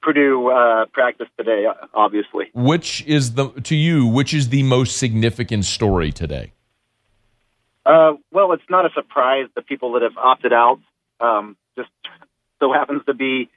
Purdue 0.02 0.48
uh, 0.50 0.86
practice 0.92 1.28
today. 1.36 1.66
Obviously, 1.94 2.50
which 2.54 3.04
is 3.06 3.34
the 3.34 3.48
to 3.62 3.74
you, 3.74 4.06
which 4.06 4.32
is 4.32 4.50
the 4.50 4.62
most 4.62 4.98
significant 4.98 5.64
story 5.64 6.12
today? 6.12 6.52
Uh, 7.84 8.14
well, 8.32 8.52
it's 8.52 8.68
not 8.68 8.84
a 8.84 8.90
surprise. 8.94 9.46
The 9.54 9.62
people 9.62 9.92
that 9.92 10.02
have 10.02 10.16
opted 10.16 10.52
out 10.52 10.80
um, 11.20 11.56
just 11.76 11.90
so 12.60 12.72
happens 12.72 13.02
to 13.06 13.14
be 13.14 13.48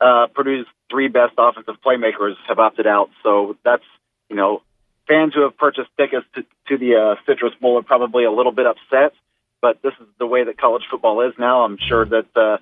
uh, 0.00 0.26
Purdue's 0.34 0.66
three 0.90 1.08
best 1.08 1.34
offensive 1.38 1.76
playmakers 1.84 2.34
have 2.46 2.58
opted 2.58 2.86
out. 2.86 3.10
So 3.22 3.56
that's 3.64 3.84
you 4.28 4.36
know 4.36 4.62
fans 5.06 5.34
who 5.34 5.42
have 5.42 5.56
purchased 5.56 5.88
tickets 5.96 6.26
to, 6.34 6.42
to 6.68 6.78
the 6.78 6.96
uh, 6.96 7.14
Citrus 7.26 7.54
Bowl 7.60 7.78
are 7.78 7.82
probably 7.82 8.24
a 8.24 8.30
little 8.30 8.52
bit 8.52 8.66
upset, 8.66 9.12
but 9.60 9.80
this 9.82 9.94
is 10.00 10.06
the 10.18 10.26
way 10.26 10.44
that 10.44 10.58
college 10.58 10.82
football 10.90 11.26
is 11.26 11.32
now. 11.38 11.64
I'm 11.64 11.78
sure 11.78 12.04
that 12.04 12.26
uh, 12.36 12.58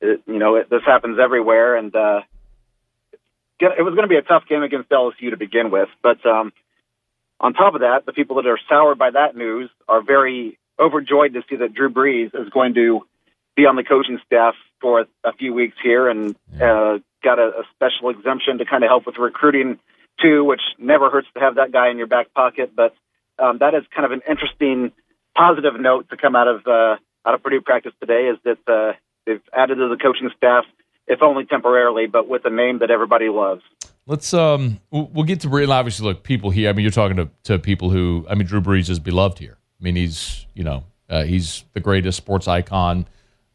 it, 0.00 0.22
you 0.26 0.38
know 0.38 0.56
it, 0.56 0.70
this 0.70 0.82
happens 0.84 1.18
everywhere, 1.22 1.76
and 1.76 1.94
uh, 1.94 2.20
it 3.60 3.82
was 3.82 3.94
going 3.94 4.04
to 4.04 4.08
be 4.08 4.16
a 4.16 4.22
tough 4.22 4.44
game 4.48 4.62
against 4.62 4.90
LSU 4.90 5.30
to 5.30 5.36
begin 5.36 5.70
with. 5.70 5.88
But 6.02 6.24
um, 6.26 6.52
on 7.40 7.54
top 7.54 7.74
of 7.74 7.80
that, 7.80 8.06
the 8.06 8.12
people 8.12 8.36
that 8.36 8.46
are 8.46 8.58
soured 8.68 8.98
by 8.98 9.10
that 9.10 9.36
news 9.36 9.70
are 9.88 10.02
very 10.02 10.58
overjoyed 10.78 11.34
to 11.34 11.42
see 11.48 11.56
that 11.56 11.74
Drew 11.74 11.90
Brees 11.90 12.34
is 12.34 12.48
going 12.50 12.74
to 12.74 13.06
be 13.56 13.66
on 13.66 13.76
the 13.76 13.84
coaching 13.84 14.18
staff 14.26 14.54
for 14.80 15.06
a, 15.24 15.32
few 15.34 15.54
weeks 15.54 15.76
here, 15.82 16.08
and 16.08 16.34
uh, 16.60 16.98
got 17.22 17.38
a, 17.38 17.60
a 17.60 17.62
special 17.74 18.10
exemption 18.10 18.58
to 18.58 18.64
kind 18.64 18.82
of 18.82 18.88
help 18.88 19.06
with 19.06 19.16
recruiting 19.18 19.78
too, 20.20 20.44
which 20.44 20.60
never 20.78 21.10
hurts 21.10 21.28
to 21.34 21.40
have 21.40 21.56
that 21.56 21.72
guy 21.72 21.90
in 21.90 21.98
your 21.98 22.06
back 22.06 22.32
pocket. 22.34 22.72
But 22.74 22.94
um, 23.38 23.58
that 23.58 23.74
is 23.74 23.84
kind 23.94 24.04
of 24.04 24.12
an 24.12 24.22
interesting 24.28 24.92
positive 25.36 25.80
note 25.80 26.10
to 26.10 26.16
come 26.16 26.36
out 26.36 26.48
of 26.48 26.66
uh, 26.66 26.96
out 27.26 27.34
of 27.34 27.42
Purdue 27.42 27.60
practice 27.60 27.92
today 28.00 28.28
is 28.32 28.38
that 28.44 28.58
uh, 28.68 28.92
they've 29.26 29.42
added 29.52 29.76
to 29.76 29.88
the 29.88 29.96
coaching 29.96 30.30
staff, 30.36 30.64
if 31.06 31.22
only 31.22 31.44
temporarily, 31.44 32.06
but 32.06 32.28
with 32.28 32.44
a 32.44 32.50
name 32.50 32.78
that 32.78 32.90
everybody 32.90 33.28
loves. 33.28 33.62
Let's 34.06 34.34
um, 34.34 34.80
we'll 34.90 35.24
get 35.24 35.40
to 35.40 35.48
Brees. 35.48 35.70
Obviously, 35.70 36.06
look, 36.06 36.22
people 36.22 36.50
here. 36.50 36.68
I 36.68 36.72
mean, 36.72 36.82
you're 36.82 36.92
talking 36.92 37.16
to, 37.16 37.30
to 37.44 37.58
people 37.58 37.88
who. 37.88 38.26
I 38.28 38.34
mean, 38.34 38.46
Drew 38.46 38.60
Brees 38.60 38.90
is 38.90 38.98
beloved 38.98 39.38
here. 39.38 39.56
I 39.80 39.84
mean, 39.84 39.96
he's 39.96 40.46
you 40.54 40.62
know 40.62 40.84
uh, 41.08 41.24
he's 41.24 41.64
the 41.72 41.80
greatest 41.80 42.18
sports 42.18 42.46
icon 42.46 43.06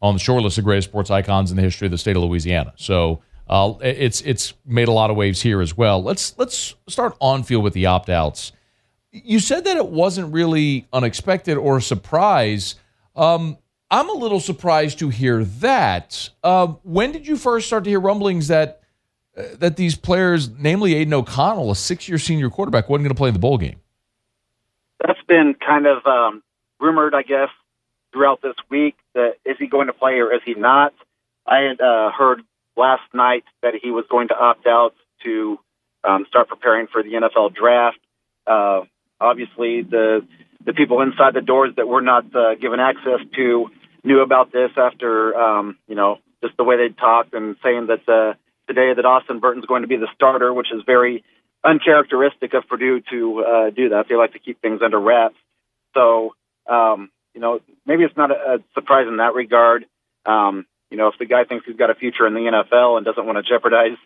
on 0.02 0.14
the 0.14 0.20
short 0.20 0.42
list 0.42 0.58
of 0.58 0.64
greatest 0.64 0.88
sports 0.88 1.10
icons 1.10 1.50
in 1.50 1.56
the 1.56 1.62
history 1.62 1.86
of 1.86 1.92
the 1.92 1.98
state 1.98 2.16
of 2.16 2.22
Louisiana. 2.22 2.72
So 2.76 3.22
uh, 3.48 3.74
it's 3.80 4.22
it's 4.22 4.54
made 4.66 4.88
a 4.88 4.92
lot 4.92 5.10
of 5.10 5.16
waves 5.16 5.40
here 5.40 5.60
as 5.60 5.76
well. 5.76 6.02
Let's 6.02 6.36
let's 6.38 6.74
start 6.88 7.16
on 7.20 7.42
field 7.42 7.62
with 7.62 7.74
the 7.74 7.86
opt 7.86 8.08
outs. 8.08 8.52
You 9.12 9.40
said 9.40 9.64
that 9.64 9.76
it 9.76 9.88
wasn't 9.88 10.32
really 10.32 10.86
unexpected 10.92 11.56
or 11.58 11.78
a 11.78 11.82
surprise. 11.82 12.76
Um, 13.16 13.58
I'm 13.90 14.08
a 14.08 14.12
little 14.12 14.40
surprised 14.40 15.00
to 15.00 15.08
hear 15.08 15.44
that. 15.44 16.30
Uh, 16.44 16.68
when 16.84 17.10
did 17.10 17.26
you 17.26 17.36
first 17.36 17.66
start 17.66 17.84
to 17.84 17.90
hear 17.90 18.00
rumblings 18.00 18.48
that 18.48 18.82
uh, 19.36 19.42
that 19.58 19.76
these 19.76 19.96
players, 19.96 20.48
namely 20.48 20.94
Aidan 20.94 21.14
O'Connell, 21.14 21.70
a 21.70 21.76
six-year 21.76 22.18
senior 22.18 22.50
quarterback, 22.50 22.88
wasn't 22.88 23.04
going 23.04 23.14
to 23.14 23.18
play 23.18 23.28
in 23.28 23.34
the 23.34 23.40
bowl 23.40 23.58
game? 23.58 23.80
That's 25.04 25.20
been 25.26 25.54
kind 25.54 25.86
of 25.86 26.06
um, 26.06 26.42
rumored, 26.78 27.14
I 27.14 27.22
guess, 27.22 27.48
throughout 28.12 28.42
this 28.42 28.54
week. 28.68 28.96
That 29.14 29.34
is 29.44 29.56
he 29.58 29.66
going 29.66 29.88
to 29.88 29.92
play 29.92 30.20
or 30.20 30.32
is 30.32 30.40
he 30.44 30.54
not? 30.54 30.94
I 31.46 31.60
had 31.60 31.80
uh, 31.80 32.10
heard 32.12 32.42
last 32.76 33.02
night 33.12 33.44
that 33.62 33.74
he 33.82 33.90
was 33.90 34.04
going 34.08 34.28
to 34.28 34.34
opt 34.34 34.66
out 34.66 34.94
to 35.24 35.58
um, 36.04 36.26
start 36.28 36.48
preparing 36.48 36.86
for 36.86 37.02
the 37.02 37.10
NFL 37.10 37.54
draft. 37.54 37.98
Uh, 38.46 38.82
obviously, 39.20 39.82
the 39.82 40.26
the 40.64 40.74
people 40.74 41.00
inside 41.00 41.34
the 41.34 41.40
doors 41.40 41.74
that 41.76 41.88
were 41.88 42.02
not 42.02 42.24
uh, 42.36 42.54
given 42.54 42.78
access 42.78 43.20
to 43.34 43.70
knew 44.04 44.20
about 44.20 44.52
this 44.52 44.70
after 44.76 45.34
um, 45.34 45.78
you 45.86 45.94
know 45.94 46.18
just 46.42 46.56
the 46.56 46.64
way 46.64 46.76
they 46.76 46.94
talked 46.94 47.34
and 47.34 47.56
saying 47.62 47.88
that 47.88 48.08
uh, 48.08 48.34
today 48.66 48.94
that 48.94 49.04
Austin 49.04 49.40
Burton's 49.40 49.66
going 49.66 49.82
to 49.82 49.88
be 49.88 49.96
the 49.96 50.08
starter, 50.14 50.52
which 50.52 50.68
is 50.72 50.82
very 50.86 51.24
uncharacteristic 51.62 52.54
of 52.54 52.66
Purdue 52.68 53.02
to 53.10 53.44
uh, 53.44 53.70
do 53.70 53.90
that. 53.90 54.06
They 54.08 54.14
like 54.14 54.32
to 54.32 54.38
keep 54.38 54.60
things 54.62 54.80
under 54.82 54.98
wraps. 54.98 55.36
So 55.94 56.34
um, 56.68 57.10
you 57.34 57.40
know 57.40 57.60
maybe 57.86 58.04
it's 58.04 58.16
not 58.16 58.30
a, 58.30 58.34
a 58.34 58.58
surprise 58.74 59.06
in 59.08 59.18
that 59.18 59.34
regard. 59.34 59.86
Um, 60.26 60.66
you 60.90 60.96
know, 60.96 61.08
if 61.08 61.14
the 61.18 61.26
guy 61.26 61.44
thinks 61.44 61.66
he's 61.66 61.76
got 61.76 61.90
a 61.90 61.94
future 61.94 62.26
in 62.26 62.34
the 62.34 62.40
NFL 62.40 62.96
and 62.96 63.06
doesn't 63.06 63.24
want 63.24 63.38
to 63.38 63.48
jeopardize 63.48 63.96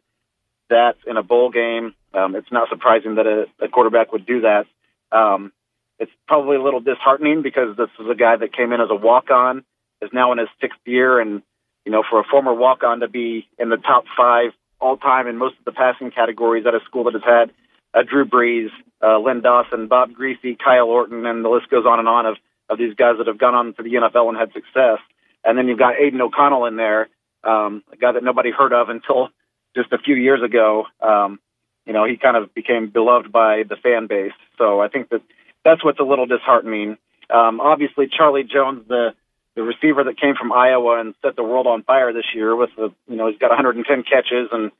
that 0.68 0.96
in 1.06 1.16
a 1.16 1.22
bowl 1.22 1.50
game, 1.50 1.94
um, 2.12 2.36
it's 2.36 2.50
not 2.52 2.68
surprising 2.68 3.16
that 3.16 3.26
a, 3.26 3.46
a 3.64 3.68
quarterback 3.68 4.12
would 4.12 4.26
do 4.26 4.42
that. 4.42 4.66
Um, 5.10 5.52
it's 5.98 6.12
probably 6.26 6.56
a 6.56 6.62
little 6.62 6.80
disheartening 6.80 7.42
because 7.42 7.76
this 7.76 7.88
is 7.98 8.06
a 8.10 8.14
guy 8.14 8.36
that 8.36 8.52
came 8.52 8.72
in 8.72 8.80
as 8.80 8.88
a 8.90 8.94
walk-on, 8.94 9.64
is 10.02 10.10
now 10.12 10.32
in 10.32 10.38
his 10.38 10.48
sixth 10.60 10.78
year, 10.84 11.20
and 11.20 11.42
you 11.84 11.92
know, 11.92 12.02
for 12.08 12.20
a 12.20 12.24
former 12.24 12.54
walk-on 12.54 13.00
to 13.00 13.08
be 13.08 13.48
in 13.58 13.68
the 13.68 13.76
top 13.76 14.04
five 14.16 14.50
all-time 14.80 15.26
in 15.26 15.38
most 15.38 15.56
of 15.58 15.64
the 15.64 15.72
passing 15.72 16.10
categories 16.10 16.66
at 16.66 16.74
a 16.74 16.80
school 16.84 17.04
that 17.04 17.14
has 17.14 17.22
had 17.24 17.50
uh, 17.94 18.02
Drew 18.02 18.24
Brees, 18.24 18.68
uh, 19.02 19.18
Len 19.18 19.40
Dawson, 19.40 19.88
Bob 19.88 20.10
Griese, 20.10 20.58
Kyle 20.62 20.88
Orton, 20.88 21.24
and 21.26 21.44
the 21.44 21.48
list 21.48 21.70
goes 21.70 21.86
on 21.86 21.98
and 21.98 22.08
on 22.08 22.26
of 22.26 22.36
of 22.68 22.78
these 22.78 22.94
guys 22.94 23.16
that 23.18 23.26
have 23.26 23.38
gone 23.38 23.54
on 23.54 23.74
to 23.74 23.82
the 23.82 23.90
NFL 23.90 24.28
and 24.28 24.38
had 24.38 24.52
success. 24.52 24.98
And 25.44 25.58
then 25.58 25.68
you've 25.68 25.78
got 25.78 26.00
Aidan 26.00 26.20
O'Connell 26.20 26.64
in 26.64 26.76
there, 26.76 27.08
um, 27.44 27.82
a 27.92 27.96
guy 27.96 28.12
that 28.12 28.24
nobody 28.24 28.50
heard 28.50 28.72
of 28.72 28.88
until 28.88 29.28
just 29.76 29.92
a 29.92 29.98
few 29.98 30.14
years 30.14 30.42
ago. 30.42 30.84
Um, 31.02 31.40
you 31.84 31.92
know, 31.92 32.06
he 32.06 32.16
kind 32.16 32.36
of 32.36 32.54
became 32.54 32.88
beloved 32.88 33.30
by 33.30 33.64
the 33.68 33.76
fan 33.76 34.06
base. 34.06 34.32
So 34.56 34.80
I 34.80 34.88
think 34.88 35.10
that 35.10 35.20
that's 35.64 35.84
what's 35.84 36.00
a 36.00 36.04
little 36.04 36.26
disheartening. 36.26 36.96
Um, 37.28 37.60
obviously, 37.60 38.08
Charlie 38.08 38.44
Jones, 38.44 38.88
the 38.88 39.14
the 39.56 39.62
receiver 39.62 40.04
that 40.04 40.20
came 40.20 40.34
from 40.34 40.52
Iowa 40.52 41.00
and 41.00 41.14
set 41.22 41.36
the 41.36 41.44
world 41.44 41.66
on 41.66 41.82
fire 41.82 42.12
this 42.12 42.34
year 42.34 42.56
with 42.56 42.70
the, 42.76 42.92
you 43.08 43.16
know, 43.16 43.28
he's 43.28 43.38
got 43.38 43.50
110 43.50 43.84
catches 44.02 44.48
and 44.52 44.72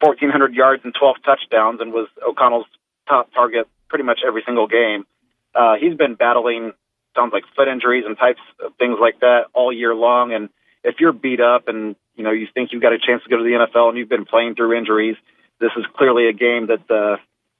1,400 0.00 0.54
yards 0.54 0.82
and 0.84 0.94
12 0.94 1.16
touchdowns 1.24 1.80
and 1.80 1.92
was 1.92 2.08
O'Connell's 2.26 2.66
top 3.08 3.32
target 3.32 3.66
pretty 3.88 4.04
much 4.04 4.20
every 4.26 4.42
single 4.44 4.68
game. 4.68 5.06
Uh, 5.54 5.74
he's 5.80 5.96
been 5.96 6.14
battling 6.14 6.72
sounds 7.18 7.32
like 7.32 7.44
foot 7.56 7.68
injuries 7.68 8.04
and 8.06 8.16
types 8.16 8.40
of 8.64 8.72
things 8.78 8.96
like 9.00 9.20
that 9.20 9.46
all 9.54 9.72
year 9.72 9.94
long. 9.94 10.32
And 10.32 10.48
if 10.84 10.96
you're 11.00 11.12
beat 11.12 11.40
up 11.40 11.68
and 11.68 11.96
you 12.14 12.24
know 12.24 12.30
you 12.30 12.46
think 12.52 12.70
you've 12.72 12.82
got 12.82 12.92
a 12.92 12.98
chance 12.98 13.22
to 13.24 13.30
go 13.30 13.36
to 13.36 13.42
the 13.42 13.66
NFL 13.66 13.88
and 13.88 13.98
you've 13.98 14.08
been 14.08 14.24
playing 14.24 14.54
through 14.54 14.76
injuries, 14.76 15.16
this 15.60 15.70
is 15.76 15.84
clearly 15.96 16.28
a 16.28 16.32
game 16.32 16.68
that 16.68 16.84
uh, 16.90 17.16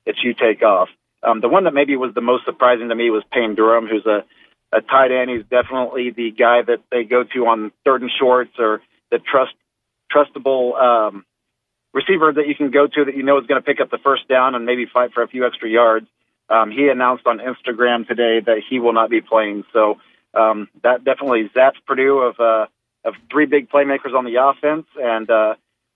that 0.07 0.17
you 0.23 0.35
take 0.35 0.63
off. 0.63 0.89
Um, 1.23 1.41
the 1.41 1.49
one 1.49 1.65
that 1.65 1.75
maybe 1.75 1.97
was 1.97 2.15
the 2.15 2.21
most 2.21 2.45
surprising 2.45 2.89
to 2.89 2.95
me 2.95 3.11
was 3.11 3.25
Payne 3.33 3.57
Durham, 3.57 3.87
who's 3.87 4.07
a 4.07 4.25
a 4.73 4.81
tight 4.81 5.11
end. 5.11 5.31
He's 5.31 5.45
definitely 5.49 6.11
the 6.11 6.31
guy 6.31 6.63
that 6.63 6.81
they 6.91 7.05
go 7.05 7.25
to 7.25 7.47
on 7.47 7.73
third 7.85 8.03
and 8.03 8.11
shorts 8.19 8.53
or 8.59 8.81
the 9.11 9.19
trust 9.19 9.55
trustable 10.15 10.81
um, 10.81 11.25
receiver 11.93 12.33
that 12.33 12.49
you 12.49 12.55
can 12.55 12.71
go 12.71 12.87
to 12.87 13.05
that 13.05 13.17
you 13.17 13.23
know 13.23 13.39
is 13.39 13.47
going 13.47 13.61
to 13.61 13.65
pick 13.65 13.81
up 13.81 13.91
the 13.91 13.99
first 13.99 14.29
down 14.29 14.55
and 14.55 14.65
maybe 14.65 14.87
fight 14.87 15.13
for 15.13 15.23
a 15.23 15.29
few 15.29 15.47
extra 15.47 15.69
yards. 15.69 16.07
Um, 16.51 16.71
he 16.71 16.89
announced 16.89 17.27
on 17.27 17.39
Instagram 17.39 18.07
today 18.07 18.41
that 18.45 18.63
he 18.69 18.79
will 18.79 18.95
not 18.95 19.11
be 19.11 19.21
playing. 19.21 19.65
So 19.73 19.99
um, 20.35 20.69
that 20.83 21.05
definitely 21.05 21.51
zaps 21.55 21.77
Purdue 21.87 22.19
of 22.19 22.41
uh, 22.41 22.67
of 23.05 23.15
three 23.31 23.47
big 23.47 23.71
playmakers 23.71 24.15
on 24.15 24.25
the 24.25 24.37
offense, 24.43 24.87
and 24.97 25.31
uh, 25.31 25.55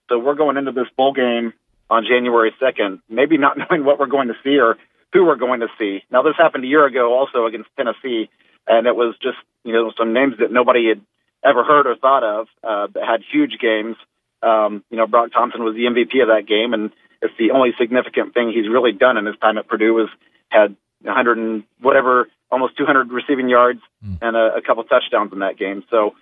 so 0.09 0.19
we're 0.19 0.35
going 0.35 0.57
into 0.57 0.71
this 0.71 0.87
bowl 0.95 1.13
game 1.13 1.53
on 1.89 2.05
January 2.05 2.51
second, 2.59 2.99
maybe 3.09 3.37
not 3.37 3.57
knowing 3.69 3.85
what 3.85 3.99
we're 3.99 4.07
going 4.07 4.27
to 4.27 4.35
see 4.43 4.59
or 4.59 4.77
who 5.11 5.25
we're 5.25 5.35
going 5.35 5.59
to 5.59 5.67
see. 5.77 6.03
Now 6.11 6.23
this 6.23 6.35
happened 6.37 6.63
a 6.63 6.67
year 6.67 6.85
ago, 6.85 7.13
also 7.13 7.45
against 7.45 7.69
Tennessee, 7.77 8.29
and 8.67 8.87
it 8.87 8.95
was 8.95 9.15
just 9.21 9.37
you 9.63 9.73
know, 9.73 9.91
some 9.97 10.13
names 10.13 10.35
that 10.39 10.51
nobody 10.51 10.89
had 10.89 11.01
ever 11.43 11.63
heard 11.63 11.87
or 11.87 11.95
thought 11.95 12.23
of 12.23 12.47
uh, 12.63 12.87
that 12.93 13.03
had 13.05 13.21
huge 13.31 13.57
games. 13.59 13.95
Um, 14.41 14.83
you 14.89 14.97
know, 14.97 15.07
Broc 15.07 15.31
Thompson 15.31 15.63
was 15.63 15.75
the 15.75 15.83
MVP 15.83 16.21
of 16.21 16.27
that 16.27 16.47
game, 16.47 16.73
and 16.73 16.91
it's 17.21 17.33
the 17.39 17.51
only 17.51 17.71
significant 17.79 18.33
thing 18.33 18.51
he's 18.51 18.69
really 18.69 18.91
done 18.91 19.17
in 19.17 19.25
his 19.25 19.37
time 19.39 19.57
at 19.57 19.67
Purdue 19.67 19.93
was 19.93 20.09
had 20.49 20.75
100 21.01 21.37
and 21.37 21.63
whatever, 21.79 22.27
almost 22.51 22.77
200 22.77 23.11
receiving 23.11 23.47
yards 23.47 23.79
mm. 24.05 24.17
and 24.21 24.35
a, 24.35 24.57
a 24.57 24.61
couple 24.61 24.83
touchdowns 24.83 25.31
in 25.31 25.39
that 25.39 25.57
game. 25.57 25.83
So 25.89 26.15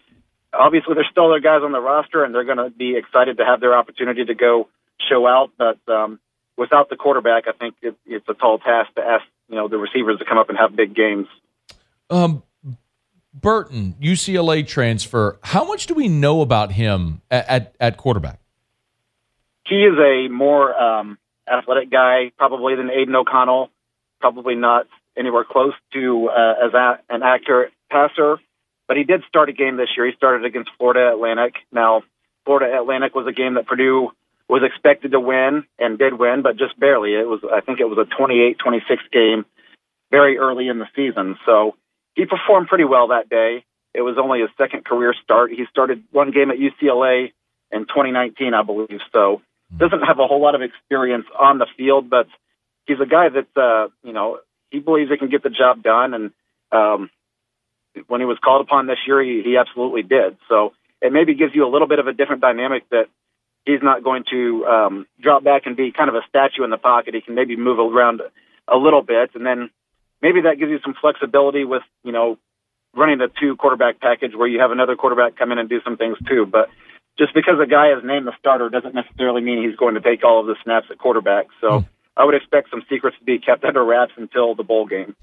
obviously 0.54 0.94
there's 0.94 1.10
still 1.12 1.26
other 1.26 1.40
guys 1.40 1.62
on 1.64 1.72
the 1.72 1.82
roster, 1.82 2.24
and 2.24 2.34
they're 2.34 2.46
going 2.46 2.58
to 2.58 2.70
be 2.70 2.96
excited 2.96 3.38
to 3.38 3.46
have 3.46 3.60
their 3.60 3.76
opportunity 3.76 4.26
to 4.26 4.36
go 4.36 4.70
show 5.10 5.26
out. 5.28 5.50
But 5.58 5.80
um, 5.92 6.20
without 6.58 6.90
the 6.90 6.96
quarterback, 6.96 7.46
I 7.48 7.54
think 7.54 7.76
it, 7.82 7.96
it's 8.06 8.30
a 8.30 8.36
tall 8.36 8.60
task 8.60 8.94
to 8.96 9.02
ask 9.02 9.26
you 9.50 9.56
know 9.56 9.68
the 9.68 9.78
receivers 9.78 10.20
to 10.20 10.26
come 10.26 10.38
up 10.38 10.50
and 10.50 10.58
have 10.58 10.76
big 10.76 10.96
games. 10.96 11.28
Um, 12.12 12.44
Burton, 13.34 13.96
UCLA 14.02 14.68
transfer. 14.68 15.40
How 15.42 15.64
much 15.64 15.88
do 15.88 15.94
we 15.94 16.08
know 16.08 16.42
about 16.42 16.74
him 16.74 17.22
at, 17.32 17.48
at, 17.48 17.76
at 17.80 17.98
quarterback? 17.98 18.40
He 19.66 19.84
is 19.84 19.98
a 19.98 20.28
more 20.28 20.76
um, 20.76 21.18
athletic 21.52 21.90
guy, 21.90 22.32
probably 22.38 22.76
than 22.76 22.90
Aidan 22.92 23.16
O'Connell. 23.16 23.70
Probably 24.20 24.56
not 24.56 24.88
anywhere 25.18 25.46
close 25.50 25.74
to 25.94 26.30
uh, 26.30 26.68
as 26.68 26.74
a, 26.74 27.00
an 27.10 27.24
accurate 27.24 27.72
passer, 27.90 28.38
but 28.88 28.98
he 28.98 29.04
did 29.04 29.24
start 29.28 29.50
a 29.50 29.54
game 29.54 29.78
this 29.78 29.90
year. 29.96 30.06
He 30.06 30.14
started 30.16 30.46
against 30.46 30.70
Florida 30.78 31.12
Atlantic. 31.14 31.56
Now, 31.72 32.04
Florida 32.46 32.78
Atlantic 32.80 33.16
was 33.16 33.28
a 33.28 33.32
game 33.32 33.56
that 33.56 33.66
Purdue 33.66 34.12
was 34.50 34.62
expected 34.64 35.12
to 35.12 35.20
win 35.20 35.64
and 35.80 35.98
did 35.98 36.20
win, 36.20 36.42
but 36.42 36.58
just 36.58 36.78
barely. 36.80 37.14
It 37.14 37.28
was, 37.28 37.40
I 37.52 37.62
think, 37.62 37.80
it 37.80 37.86
was 37.86 37.98
a 37.98 38.22
28-26 38.22 38.82
game 39.12 39.46
very 40.12 40.38
early 40.38 40.68
in 40.68 40.78
the 40.78 40.88
season. 40.96 41.38
So 41.46 41.76
he 42.16 42.26
performed 42.26 42.68
pretty 42.68 42.84
well 42.84 43.08
that 43.10 43.30
day. 43.30 43.64
It 43.94 44.02
was 44.02 44.18
only 44.22 44.40
his 44.40 44.50
second 44.58 44.86
career 44.86 45.14
start. 45.24 45.52
He 45.52 45.66
started 45.70 46.04
one 46.12 46.32
game 46.32 46.50
at 46.50 46.58
UCLA 46.58 47.34
in 47.72 47.82
2019, 47.82 48.54
I 48.54 48.64
believe. 48.64 49.00
So 49.12 49.42
doesn't 49.76 50.02
have 50.02 50.20
a 50.20 50.28
whole 50.28 50.42
lot 50.42 50.56
of 50.56 50.62
experience 50.62 51.26
on 51.38 51.58
the 51.58 51.68
field, 51.78 52.10
but 52.10 52.28
he's 52.86 53.00
a 53.00 53.06
guy 53.06 53.28
that 53.30 53.62
uh, 53.62 53.90
you 54.04 54.14
know 54.14 54.40
he 54.70 54.80
believes 54.80 55.12
he 55.12 55.18
can 55.18 55.30
get 55.30 55.44
the 55.44 55.50
job 55.50 55.84
done. 55.84 56.14
And 56.14 56.32
um, 56.72 57.10
when 58.08 58.22
he 58.22 58.26
was 58.26 58.38
called 58.44 58.62
upon 58.66 58.88
this 58.88 59.00
year, 59.06 59.22
he, 59.22 59.42
he 59.44 59.58
absolutely 59.58 60.04
did. 60.04 60.38
So 60.50 60.74
it 61.02 61.12
maybe 61.12 61.36
gives 61.36 61.56
you 61.56 61.66
a 61.66 61.72
little 61.72 61.88
bit 61.88 62.00
of 62.00 62.08
a 62.08 62.14
different 62.14 62.42
dynamic 62.42 62.90
that 62.90 63.06
he's 63.66 63.82
not 63.82 64.04
going 64.04 64.24
to 64.32 64.66
um, 64.66 65.08
drop 65.22 65.44
back 65.44 65.64
and 65.66 65.76
be 65.76 65.92
kind 65.92 66.10
of 66.10 66.16
a 66.16 66.22
statue 66.30 66.64
in 66.64 66.70
the 66.70 66.78
pocket. 66.78 67.14
He 67.14 67.22
can 67.22 67.36
maybe 67.36 67.56
move 67.56 67.80
around 67.80 68.22
a 68.68 68.78
little 68.78 69.02
bit, 69.02 69.32
and 69.36 69.46
then 69.46 69.70
maybe 70.22 70.42
that 70.42 70.60
gives 70.60 70.72
you 70.72 70.80
some 70.84 70.96
flexibility 71.00 71.64
with 71.64 71.84
you 72.04 72.12
know 72.12 72.38
running 72.96 73.22
a 73.22 73.28
two 73.40 73.56
quarterback 73.56 74.00
package 74.00 74.36
where 74.36 74.48
you 74.48 74.60
have 74.60 74.72
another 74.72 74.96
quarterback 74.96 75.38
come 75.38 75.52
in 75.52 75.58
and 75.58 75.70
do 75.70 75.82
some 75.84 75.98
things 75.98 76.18
too. 76.28 76.46
But 76.46 76.70
just 77.18 77.34
because 77.34 77.56
a 77.62 77.68
guy 77.68 77.92
is 77.92 78.04
named 78.04 78.28
the 78.28 78.34
starter 78.40 78.70
doesn't 78.70 78.96
necessarily 78.96 79.42
mean 79.42 79.68
he's 79.68 79.78
going 79.78 79.96
to 79.96 80.02
take 80.02 80.24
all 80.24 80.42
of 80.42 80.48
the 80.48 80.56
snaps 80.64 80.88
at 80.92 80.98
quarterback. 80.98 81.48
So 81.60 81.68
mm. 81.68 81.88
I 82.18 82.26
would 82.26 82.36
expect 82.36 82.70
some 82.70 82.84
secrets 82.90 83.18
to 83.20 83.24
be 83.24 83.40
kept 83.40 83.64
under 83.64 83.84
wraps 83.84 84.14
until 84.18 84.56
the 84.56 84.64
bowl 84.64 84.86
game. 84.86 85.16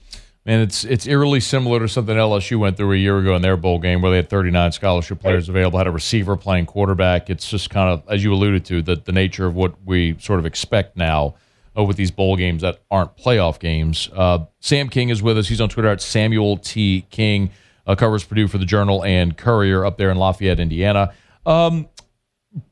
And 0.47 0.63
it's 0.63 0.83
it's 0.85 1.07
eerily 1.07 1.41
similar 1.41 1.81
to 1.81 1.89
something 1.89 2.17
LSU 2.17 2.59
went 2.59 2.79
through 2.79 2.93
a 2.93 2.97
year 2.97 3.19
ago 3.19 3.37
in 3.37 3.43
their 3.43 3.59
bowl 3.59 3.79
game 3.79 4.01
where 4.01 4.11
they 4.11 4.17
had 4.17 4.31
39 4.31 4.73
scholarship 4.73 5.21
players 5.21 5.49
available, 5.49 5.77
had 5.77 5.87
a 5.87 5.91
receiver 5.91 6.37
playing 6.37 6.65
quarterback. 6.65 7.29
It's 7.29 7.51
just 7.51 7.69
kind 7.69 7.91
of, 7.91 8.03
as 8.09 8.25
you 8.25 8.33
alluded 8.33 8.65
to, 8.67 8.81
the, 8.81 8.97
the 8.97 9.13
nature 9.13 9.47
of 9.47 9.55
what 9.55 9.75
we 9.85 10.17
sort 10.19 10.39
of 10.39 10.47
expect 10.47 10.97
now 10.97 11.35
uh, 11.79 11.85
with 11.85 11.97
these 11.97 12.11
bowl 12.11 12.37
games 12.37 12.63
that 12.63 12.83
aren't 12.91 13.17
playoff 13.17 13.59
games. 13.59 14.09
Uh, 14.15 14.41
Sam 14.61 14.89
King 14.89 15.11
is 15.11 15.23
with 15.23 15.39
us. 15.39 15.49
He's 15.49 15.61
on 15.61 15.69
Twitter 15.69 15.89
at 15.89 16.01
Samuel 16.03 16.57
T. 16.59 17.07
King, 17.11 17.51
uh, 17.87 17.95
covers 17.95 18.25
Purdue 18.25 18.49
for 18.49 18.59
the 18.59 18.67
Journal 18.67 19.05
and 19.05 19.37
Courier 19.37 19.85
up 19.85 19.97
there 19.97 20.11
in 20.11 20.17
Lafayette, 20.17 20.61
Indiana. 20.61 21.15
Um, 21.47 21.89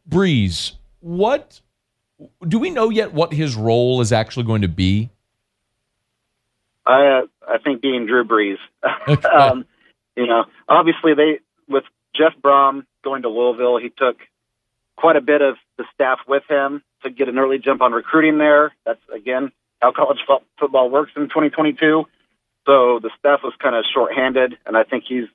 Brees, 0.09 0.73
what 1.01 1.61
do 2.47 2.59
we 2.59 2.71
know 2.71 2.91
yet? 2.91 3.13
What 3.13 3.33
his 3.33 3.57
role 3.57 4.01
is 4.01 4.13
actually 4.13 4.45
going 4.45 4.63
to 4.63 4.69
be? 4.69 5.11
I 6.85 7.07
uh, 7.07 7.23
I 7.49 7.59
think 7.59 7.83
being 7.83 8.07
Drew 8.07 8.25
Brees. 8.25 8.59
um, 9.25 9.65
you 10.17 10.27
know, 10.27 10.45
obviously 10.69 11.15
they 11.15 11.41
with 11.69 11.85
Jeff 12.15 12.33
Brohm 12.43 12.85
going 13.05 13.23
to 13.23 13.29
Louisville, 13.29 13.79
he 13.79 13.91
took 13.91 14.17
quite 14.97 15.17
a 15.17 15.21
bit 15.21 15.43
of 15.43 15.57
the 15.79 15.85
staff 15.95 16.19
with 16.27 16.43
him 16.49 16.83
to 17.03 17.11
get 17.11 17.29
an 17.29 17.39
early 17.39 17.59
jump 17.59 17.83
on 17.83 17.93
recruiting 17.93 18.39
there. 18.39 18.73
That's 18.85 19.01
again 19.15 19.53
how 19.81 19.93
college 19.93 20.19
football 20.59 20.91
works 20.91 21.13
in 21.17 21.25
2022. 21.25 22.05
So 22.67 22.99
the 22.99 23.11
staff 23.19 23.41
was 23.45 23.55
kind 23.63 23.77
of 23.77 23.85
shorthanded, 23.93 24.59
and 24.67 24.77
I 24.77 24.83
think 24.85 25.05
he's 25.07 25.27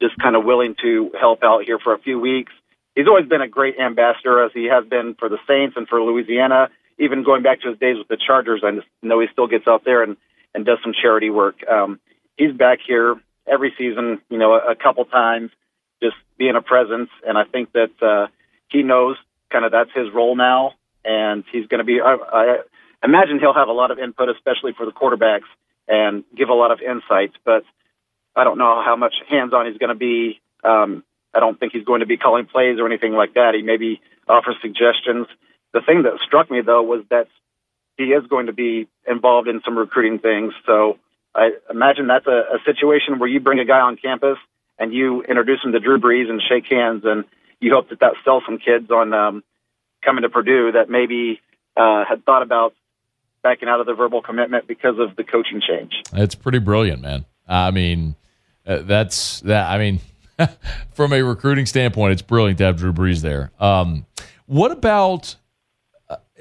just 0.00 0.16
kind 0.18 0.36
of 0.36 0.44
willing 0.44 0.76
to 0.82 1.10
help 1.18 1.42
out 1.42 1.64
here 1.64 1.78
for 1.78 1.94
a 1.94 1.98
few 1.98 2.20
weeks. 2.20 2.52
He's 2.94 3.08
always 3.08 3.26
been 3.26 3.42
a 3.42 3.48
great 3.48 3.78
ambassador, 3.78 4.44
as 4.44 4.52
he 4.54 4.66
has 4.66 4.84
been 4.86 5.14
for 5.18 5.28
the 5.28 5.38
Saints 5.48 5.76
and 5.76 5.88
for 5.88 6.00
Louisiana. 6.00 6.68
Even 6.98 7.24
going 7.24 7.42
back 7.42 7.60
to 7.62 7.70
his 7.70 7.78
days 7.78 7.96
with 7.98 8.08
the 8.08 8.16
Chargers, 8.16 8.62
I 8.64 8.80
know 9.02 9.20
he 9.20 9.26
still 9.32 9.48
gets 9.48 9.66
out 9.66 9.84
there 9.84 10.02
and 10.02 10.16
and 10.54 10.64
does 10.64 10.78
some 10.82 10.94
charity 10.94 11.28
work. 11.28 11.56
Um, 11.68 12.00
he's 12.38 12.52
back 12.52 12.78
here 12.86 13.16
every 13.46 13.74
season, 13.76 14.22
you 14.30 14.38
know, 14.38 14.54
a, 14.54 14.72
a 14.72 14.74
couple 14.74 15.04
times, 15.04 15.50
just 16.02 16.16
being 16.38 16.56
a 16.56 16.62
presence, 16.62 17.10
and 17.26 17.36
I 17.36 17.44
think 17.44 17.72
that 17.72 17.90
uh, 18.00 18.28
he 18.68 18.82
knows 18.82 19.16
kind 19.50 19.64
of 19.64 19.72
that's 19.72 19.90
his 19.94 20.12
role 20.14 20.36
now, 20.36 20.72
and 21.04 21.44
he's 21.52 21.66
going 21.66 21.78
to 21.78 21.84
be. 21.84 22.00
I, 22.00 22.16
I 22.32 22.56
imagine 23.02 23.38
he'll 23.38 23.54
have 23.54 23.68
a 23.68 23.72
lot 23.72 23.90
of 23.90 23.98
input, 23.98 24.28
especially 24.28 24.72
for 24.76 24.86
the 24.86 24.92
quarterbacks, 24.92 25.48
and 25.88 26.24
give 26.36 26.48
a 26.48 26.54
lot 26.54 26.70
of 26.70 26.80
insights. 26.80 27.34
But 27.44 27.64
I 28.34 28.44
don't 28.44 28.58
know 28.58 28.82
how 28.84 28.96
much 28.96 29.14
hands-on 29.28 29.66
he's 29.66 29.78
going 29.78 29.90
to 29.90 29.94
be. 29.94 30.40
Um, 30.64 31.04
I 31.34 31.40
don't 31.40 31.58
think 31.58 31.72
he's 31.72 31.84
going 31.84 32.00
to 32.00 32.06
be 32.06 32.16
calling 32.16 32.46
plays 32.46 32.78
or 32.78 32.86
anything 32.86 33.12
like 33.12 33.34
that. 33.34 33.54
He 33.54 33.62
maybe 33.62 34.00
offers 34.28 34.56
suggestions. 34.60 35.26
The 35.72 35.80
thing 35.80 36.02
that 36.04 36.14
struck 36.26 36.50
me 36.50 36.60
though 36.62 36.82
was 36.82 37.04
that 37.10 37.28
he 37.96 38.04
is 38.04 38.26
going 38.26 38.46
to 38.46 38.52
be 38.52 38.88
involved 39.06 39.48
in 39.48 39.60
some 39.64 39.76
recruiting 39.76 40.18
things. 40.18 40.52
So 40.66 40.98
I 41.34 41.50
imagine 41.70 42.06
that's 42.06 42.26
a, 42.26 42.56
a 42.56 42.58
situation 42.64 43.18
where 43.18 43.28
you 43.28 43.40
bring 43.40 43.58
a 43.58 43.64
guy 43.64 43.80
on 43.80 43.96
campus 43.96 44.38
and 44.78 44.92
you 44.92 45.22
introduce 45.22 45.62
him 45.62 45.72
to 45.72 45.80
Drew 45.80 45.98
Brees 45.98 46.28
and 46.28 46.42
shake 46.46 46.66
hands, 46.66 47.02
and 47.04 47.24
you 47.66 47.74
hope 47.74 47.90
that 47.90 48.00
that 48.00 48.12
sells 48.24 48.44
some 48.46 48.58
kids 48.58 48.90
on 48.90 49.12
um, 49.12 49.42
coming 50.04 50.22
to 50.22 50.28
Purdue 50.28 50.72
that 50.72 50.88
maybe 50.88 51.40
uh, 51.76 52.04
had 52.08 52.24
thought 52.24 52.42
about 52.42 52.74
backing 53.42 53.68
out 53.68 53.80
of 53.80 53.86
the 53.86 53.94
verbal 53.94 54.22
commitment 54.22 54.68
because 54.68 54.98
of 54.98 55.16
the 55.16 55.24
coaching 55.24 55.60
change. 55.60 55.92
It's 56.12 56.36
pretty 56.36 56.60
brilliant, 56.60 57.02
man. 57.02 57.24
I 57.48 57.72
mean, 57.72 58.14
uh, 58.64 58.78
that's 58.78 59.40
that. 59.40 59.68
I 59.68 59.78
mean, 59.78 60.00
from 60.92 61.12
a 61.12 61.22
recruiting 61.22 61.66
standpoint, 61.66 62.12
it's 62.12 62.22
brilliant 62.22 62.58
to 62.58 62.64
have 62.64 62.76
Drew 62.76 62.92
Brees 62.92 63.20
there. 63.20 63.50
Um, 63.58 64.06
what 64.46 64.70
about 64.70 65.34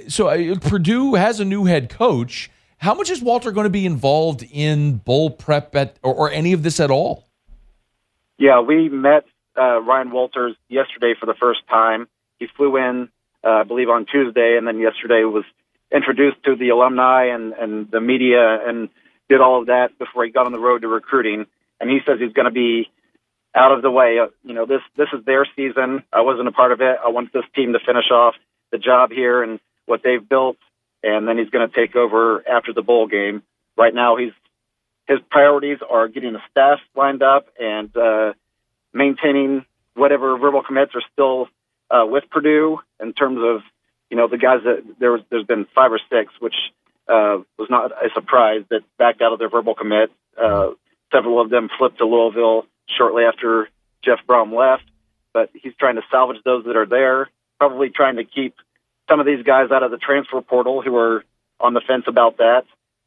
so 0.08 0.28
uh, 0.28 0.56
Purdue 0.60 1.16
has 1.16 1.40
a 1.40 1.46
new 1.46 1.66
head 1.66 1.90
coach. 1.90 2.52
How 2.78 2.94
much 2.94 3.10
is 3.10 3.22
Walter 3.22 3.52
going 3.52 3.66
to 3.66 3.72
be 3.72 3.86
involved 3.86 4.46
in 4.52 4.98
bowl 4.98 5.32
prep 5.32 5.76
at, 5.76 5.98
or, 6.04 6.14
or 6.14 6.32
any 6.32 6.54
of 6.54 6.62
this 6.62 6.80
at 6.80 6.92
all? 6.92 7.26
Yeah, 8.38 8.60
we 8.60 8.90
met 8.90 9.26
uh, 9.58 9.82
Ryan 9.82 10.12
Walters 10.12 10.56
yesterday 10.70 11.14
for 11.20 11.26
the 11.26 11.36
first 11.40 11.62
time. 11.68 12.08
He 12.40 12.48
flew 12.56 12.78
in, 12.78 13.10
uh, 13.44 13.50
I 13.50 13.64
believe, 13.64 13.90
on 13.90 14.06
Tuesday, 14.06 14.56
and 14.58 14.68
then 14.68 14.80
yesterday 14.80 15.24
was 15.24 15.46
introduced 15.94 16.44
to 16.44 16.56
the 16.56 16.70
alumni 16.70 17.26
and, 17.34 17.54
and 17.54 17.90
the 17.92 18.02
media 18.02 18.60
and 18.68 18.90
did 19.30 19.42
all 19.42 19.62
of 19.62 19.68
that 19.68 19.98
before 19.98 20.26
he 20.26 20.32
got 20.32 20.46
on 20.46 20.52
the 20.52 20.60
road 20.60 20.82
to 20.82 20.88
recruiting. 20.88 21.46
And 21.80 21.90
he 21.90 22.00
says 22.06 22.20
he's 22.20 22.34
going 22.34 22.46
to 22.46 22.52
be 22.52 22.90
out 23.56 23.72
of 23.72 23.82
the 23.82 23.92
way. 23.92 24.20
Uh, 24.20 24.28
you 24.44 24.54
know, 24.54 24.66
this 24.66 24.82
this 24.98 25.08
is 25.14 25.26
their 25.26 25.48
season. 25.56 26.04
I 26.12 26.22
wasn't 26.22 26.48
a 26.48 26.52
part 26.52 26.72
of 26.72 26.82
it. 26.82 26.98
I 27.04 27.10
want 27.10 27.34
this 27.34 27.46
team 27.56 27.74
to 27.74 27.80
finish 27.80 28.12
off 28.12 28.36
the 28.72 28.78
job 28.78 29.12
here 29.12 29.42
and 29.44 29.60
what 29.86 30.02
they've 30.04 30.28
built, 30.28 30.58
and 31.04 31.28
then 31.28 31.38
he's 31.38 31.50
going 31.50 31.70
to 31.70 31.76
take 31.76 31.96
over 31.96 32.44
after 32.48 32.74
the 32.74 32.82
bowl 32.82 33.08
game. 33.08 33.44
Right 33.78 33.94
now, 33.94 34.18
he's 34.18 34.32
his 35.08 35.20
priorities 35.30 35.80
are 35.88 36.08
getting 36.08 36.34
the 36.34 36.42
staff 36.50 36.80
lined 36.96 37.22
up 37.22 37.48
and 37.60 37.96
uh, 37.96 38.34
maintaining 38.96 39.66
whatever 39.94 40.38
verbal 40.38 40.64
commits 40.64 40.94
are 40.96 41.04
still 41.14 41.48
uh, 41.92 42.06
with 42.08 42.24
Purdue 42.32 42.80
in 43.00 43.14
terms 43.14 43.40
of 43.44 43.62
you 44.10 44.18
know 44.18 44.28
the 44.28 44.38
guys 44.38 44.62
that 44.64 44.84
there 45.00 45.12
was, 45.12 45.22
there's 45.30 45.46
been 45.46 45.68
five 45.76 45.92
or 45.92 46.00
six, 46.10 46.34
which 46.40 46.56
uh, 47.08 47.38
was 47.60 47.70
not 47.70 47.92
a 47.92 48.10
surprise 48.16 48.64
that 48.70 48.82
backed 48.98 49.22
out 49.22 49.34
of 49.34 49.40
their 49.40 49.50
verbal 49.50 49.76
commit. 49.76 50.12
Uh, 50.42 50.72
several 51.14 51.40
of 51.40 51.50
them 51.50 51.70
flipped 51.78 52.00
to 52.00 52.06
Louisville 52.06 52.66
shortly 52.98 53.24
after 53.24 53.70
Jeff 54.04 54.20
Brohm 54.28 54.56
left, 54.56 54.90
but 55.34 55.50
he's 55.54 55.74
trying 55.80 55.96
to 55.96 56.02
salvage 56.10 56.42
those 56.44 56.66
that 56.66 56.76
are 56.76 56.86
there. 56.86 57.30
Probably 57.60 57.90
trying 57.90 58.18
to 58.18 58.24
keep 58.24 58.56
some 59.10 59.20
of 59.20 59.26
these 59.26 59.44
guys 59.44 59.72
out 59.72 59.84
of 59.84 59.92
the 59.92 59.98
transfer 59.98 60.42
portal 60.42 60.82
who 60.82 60.96
are 60.98 61.24
on 61.60 61.74
the 61.74 61.82
fence 61.86 62.06
about 62.08 62.38
that. 62.38 62.64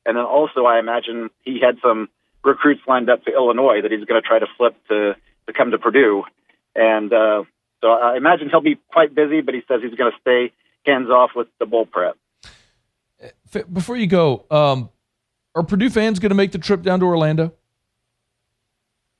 And 0.06 0.16
then 0.16 0.24
also, 0.24 0.64
I 0.64 0.78
imagine 0.78 1.28
he 1.44 1.60
had 1.60 1.78
some 1.82 2.08
recruits 2.44 2.80
lined 2.86 3.10
up 3.10 3.24
to 3.24 3.32
Illinois 3.32 3.82
that 3.82 3.90
he's 3.90 4.04
going 4.04 4.20
to 4.20 4.26
try 4.26 4.38
to 4.38 4.46
flip 4.56 4.74
to 4.88 5.16
to 5.48 5.52
come 5.52 5.72
to 5.72 5.78
Purdue. 5.78 6.22
And 6.76 7.12
uh, 7.12 7.42
so 7.80 7.88
I 7.88 8.16
imagine 8.16 8.48
he'll 8.50 8.60
be 8.60 8.78
quite 8.92 9.14
busy, 9.14 9.40
but 9.40 9.54
he 9.54 9.62
says 9.66 9.80
he's 9.82 9.94
going 9.98 10.12
to 10.12 10.18
stay 10.20 10.52
hands 10.86 11.10
off 11.10 11.30
with 11.34 11.48
the 11.58 11.66
bowl 11.66 11.86
prep. 11.86 12.16
Before 13.72 13.96
you 13.96 14.06
go, 14.06 14.44
um, 14.50 14.90
are 15.54 15.64
Purdue 15.64 15.90
fans 15.90 16.18
going 16.20 16.30
to 16.30 16.36
make 16.36 16.52
the 16.52 16.58
trip 16.58 16.82
down 16.82 17.00
to 17.00 17.06
Orlando? 17.06 17.52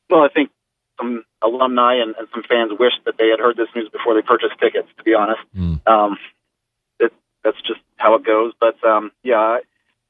Well, 0.09 0.23
I 0.23 0.29
think 0.29 0.51
some 0.99 1.25
alumni 1.43 1.95
and, 2.01 2.15
and 2.17 2.29
some 2.33 2.43
fans 2.49 2.73
wished 2.79 3.01
that 3.07 3.17
they 3.19 3.29
had 3.29 3.41
heard 3.41 3.57
this 3.57 3.69
news 3.75 3.89
before 3.91 4.15
they 4.15 4.23
purchased 4.23 4.59
tickets. 4.61 4.89
To 4.99 5.03
be 5.03 5.15
honest, 5.15 5.41
Mm. 5.57 5.87
um, 5.87 6.19
it, 7.01 7.13
that's 7.43 7.61
just 7.63 7.81
how 7.97 8.15
it 8.15 8.25
goes. 8.25 8.53
But 8.61 8.83
um, 8.85 9.11
yeah, 9.23 9.59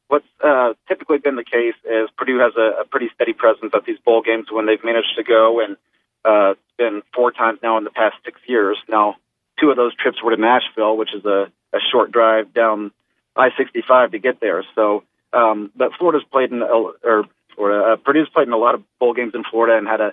what's 0.08 0.26
uh, 0.44 0.74
typically 0.86 1.18
been 1.18 1.36
the 1.36 1.44
case 1.44 1.74
is 1.84 2.08
Purdue 2.16 2.38
has 2.38 2.52
a, 2.56 2.82
a 2.82 2.84
pretty 2.84 3.08
steady 3.14 3.32
presence 3.32 3.72
at 3.74 3.84
these 3.86 3.98
bowl 4.04 4.22
games 4.22 4.46
when 4.50 4.66
they've 4.66 4.82
managed 4.84 5.14
to 5.16 5.24
go, 5.24 5.60
and 5.60 5.76
uh, 6.24 6.54
been 6.76 7.02
four 7.14 7.32
times 7.32 7.58
now 7.62 7.78
in 7.78 7.84
the 7.84 7.90
past 7.90 8.16
six 8.24 8.40
years. 8.46 8.78
Now, 8.88 9.16
two 9.60 9.70
of 9.70 9.76
those 9.76 9.94
trips 9.96 10.22
were 10.22 10.34
to 10.34 10.40
Nashville, 10.40 10.96
which 10.96 11.14
is 11.14 11.24
a, 11.24 11.50
a 11.72 11.78
short 11.92 12.12
drive 12.12 12.54
down 12.54 12.92
I-65 13.36 14.12
to 14.12 14.18
get 14.18 14.40
there. 14.40 14.64
So, 14.74 15.04
um, 15.32 15.70
but 15.76 15.90
Florida's 15.98 16.24
played 16.30 16.50
in, 16.50 16.62
or 16.62 17.24
Florida, 17.54 17.92
uh, 17.92 17.96
Purdue's 17.96 18.28
played 18.32 18.46
in 18.46 18.52
a 18.52 18.58
lot 18.58 18.74
of 18.74 18.82
bowl 18.98 19.14
games 19.14 19.32
in 19.34 19.44
Florida 19.50 19.76
and 19.76 19.86
had 19.86 20.00
a, 20.00 20.12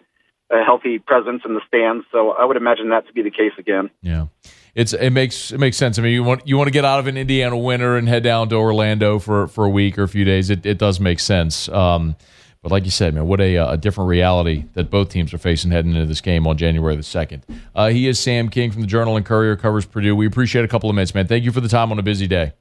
a 0.51 0.63
healthy 0.63 0.99
presence 0.99 1.43
in 1.45 1.53
the 1.53 1.61
stands. 1.67 2.05
So 2.11 2.31
I 2.31 2.45
would 2.45 2.57
imagine 2.57 2.89
that 2.89 3.07
to 3.07 3.13
be 3.13 3.21
the 3.21 3.31
case 3.31 3.53
again. 3.57 3.89
Yeah. 4.01 4.27
It's 4.75 4.91
it 4.91 5.11
makes 5.11 5.53
it 5.53 5.57
makes 5.57 5.77
sense. 5.77 5.97
I 5.97 6.01
mean, 6.01 6.11
you 6.11 6.21
want 6.21 6.45
you 6.45 6.57
want 6.57 6.67
to 6.67 6.71
get 6.71 6.83
out 6.83 6.99
of 6.99 7.07
an 7.07 7.15
Indiana 7.15 7.57
winter 7.57 7.95
and 7.95 8.09
head 8.09 8.23
down 8.23 8.49
to 8.49 8.55
Orlando 8.55 9.19
for 9.19 9.47
for 9.47 9.63
a 9.63 9.69
week 9.69 9.97
or 9.97 10.03
a 10.03 10.07
few 10.07 10.25
days. 10.25 10.49
It 10.49 10.65
it 10.65 10.77
does 10.77 10.99
make 10.99 11.21
sense. 11.21 11.69
Um, 11.69 12.17
but 12.65 12.71
like 12.71 12.83
you 12.83 12.89
said, 12.89 13.13
man, 13.13 13.27
what 13.27 13.39
a, 13.39 13.57
a 13.57 13.77
different 13.77 14.07
reality 14.07 14.65
that 14.73 14.89
both 14.89 15.09
teams 15.09 15.31
are 15.35 15.37
facing 15.37 15.69
heading 15.69 15.91
into 15.91 16.07
this 16.07 16.19
game 16.19 16.47
on 16.47 16.57
January 16.57 16.95
the 16.95 17.03
second. 17.03 17.45
Uh, 17.75 17.89
he 17.89 18.07
is 18.07 18.19
Sam 18.19 18.49
King 18.49 18.71
from 18.71 18.81
the 18.81 18.87
Journal 18.87 19.15
and 19.15 19.23
Courier, 19.23 19.55
covers 19.55 19.85
Purdue. 19.85 20.15
We 20.15 20.25
appreciate 20.25 20.65
a 20.65 20.67
couple 20.67 20.89
of 20.89 20.95
minutes, 20.95 21.13
man. 21.13 21.27
Thank 21.27 21.43
you 21.43 21.51
for 21.51 21.61
the 21.61 21.67
time 21.67 21.91
on 21.91 21.99
a 21.99 22.01
busy 22.01 22.25
day. 22.25 22.53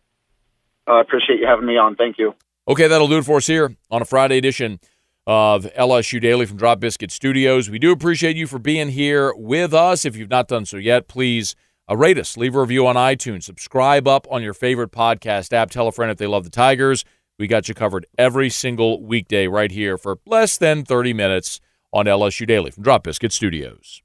Uh, 0.86 0.96
I 0.96 1.00
appreciate 1.00 1.40
you 1.40 1.46
having 1.46 1.64
me 1.64 1.78
on. 1.78 1.96
Thank 1.96 2.18
you. 2.18 2.34
Okay, 2.68 2.86
that'll 2.86 3.08
do 3.08 3.16
it 3.16 3.24
for 3.24 3.38
us 3.38 3.46
here 3.46 3.74
on 3.90 4.02
a 4.02 4.04
Friday 4.04 4.36
edition 4.36 4.78
of 5.26 5.64
LSU 5.72 6.20
Daily 6.20 6.44
from 6.44 6.58
Drop 6.58 6.80
Biscuit 6.80 7.10
Studios. 7.10 7.70
We 7.70 7.78
do 7.78 7.90
appreciate 7.90 8.36
you 8.36 8.46
for 8.46 8.58
being 8.58 8.90
here 8.90 9.32
with 9.34 9.72
us. 9.72 10.04
If 10.04 10.16
you've 10.16 10.28
not 10.28 10.48
done 10.48 10.66
so 10.66 10.76
yet, 10.76 11.08
please 11.08 11.56
uh, 11.90 11.96
rate 11.96 12.18
us, 12.18 12.36
leave 12.36 12.54
a 12.54 12.60
review 12.60 12.86
on 12.86 12.96
iTunes, 12.96 13.44
subscribe 13.44 14.06
up 14.06 14.26
on 14.30 14.42
your 14.42 14.52
favorite 14.52 14.92
podcast 14.92 15.54
app, 15.54 15.70
tell 15.70 15.88
a 15.88 15.92
friend 15.92 16.10
if 16.10 16.18
they 16.18 16.26
love 16.26 16.44
the 16.44 16.50
Tigers. 16.50 17.06
We 17.36 17.48
got 17.48 17.68
you 17.68 17.74
covered 17.74 18.06
every 18.16 18.48
single 18.48 19.02
weekday 19.02 19.48
right 19.48 19.72
here 19.72 19.98
for 19.98 20.18
less 20.24 20.56
than 20.56 20.84
30 20.84 21.12
minutes 21.14 21.60
on 21.92 22.06
LSU 22.06 22.46
Daily 22.46 22.70
from 22.70 22.84
Drop 22.84 23.02
Biscuit 23.02 23.32
Studios. 23.32 24.03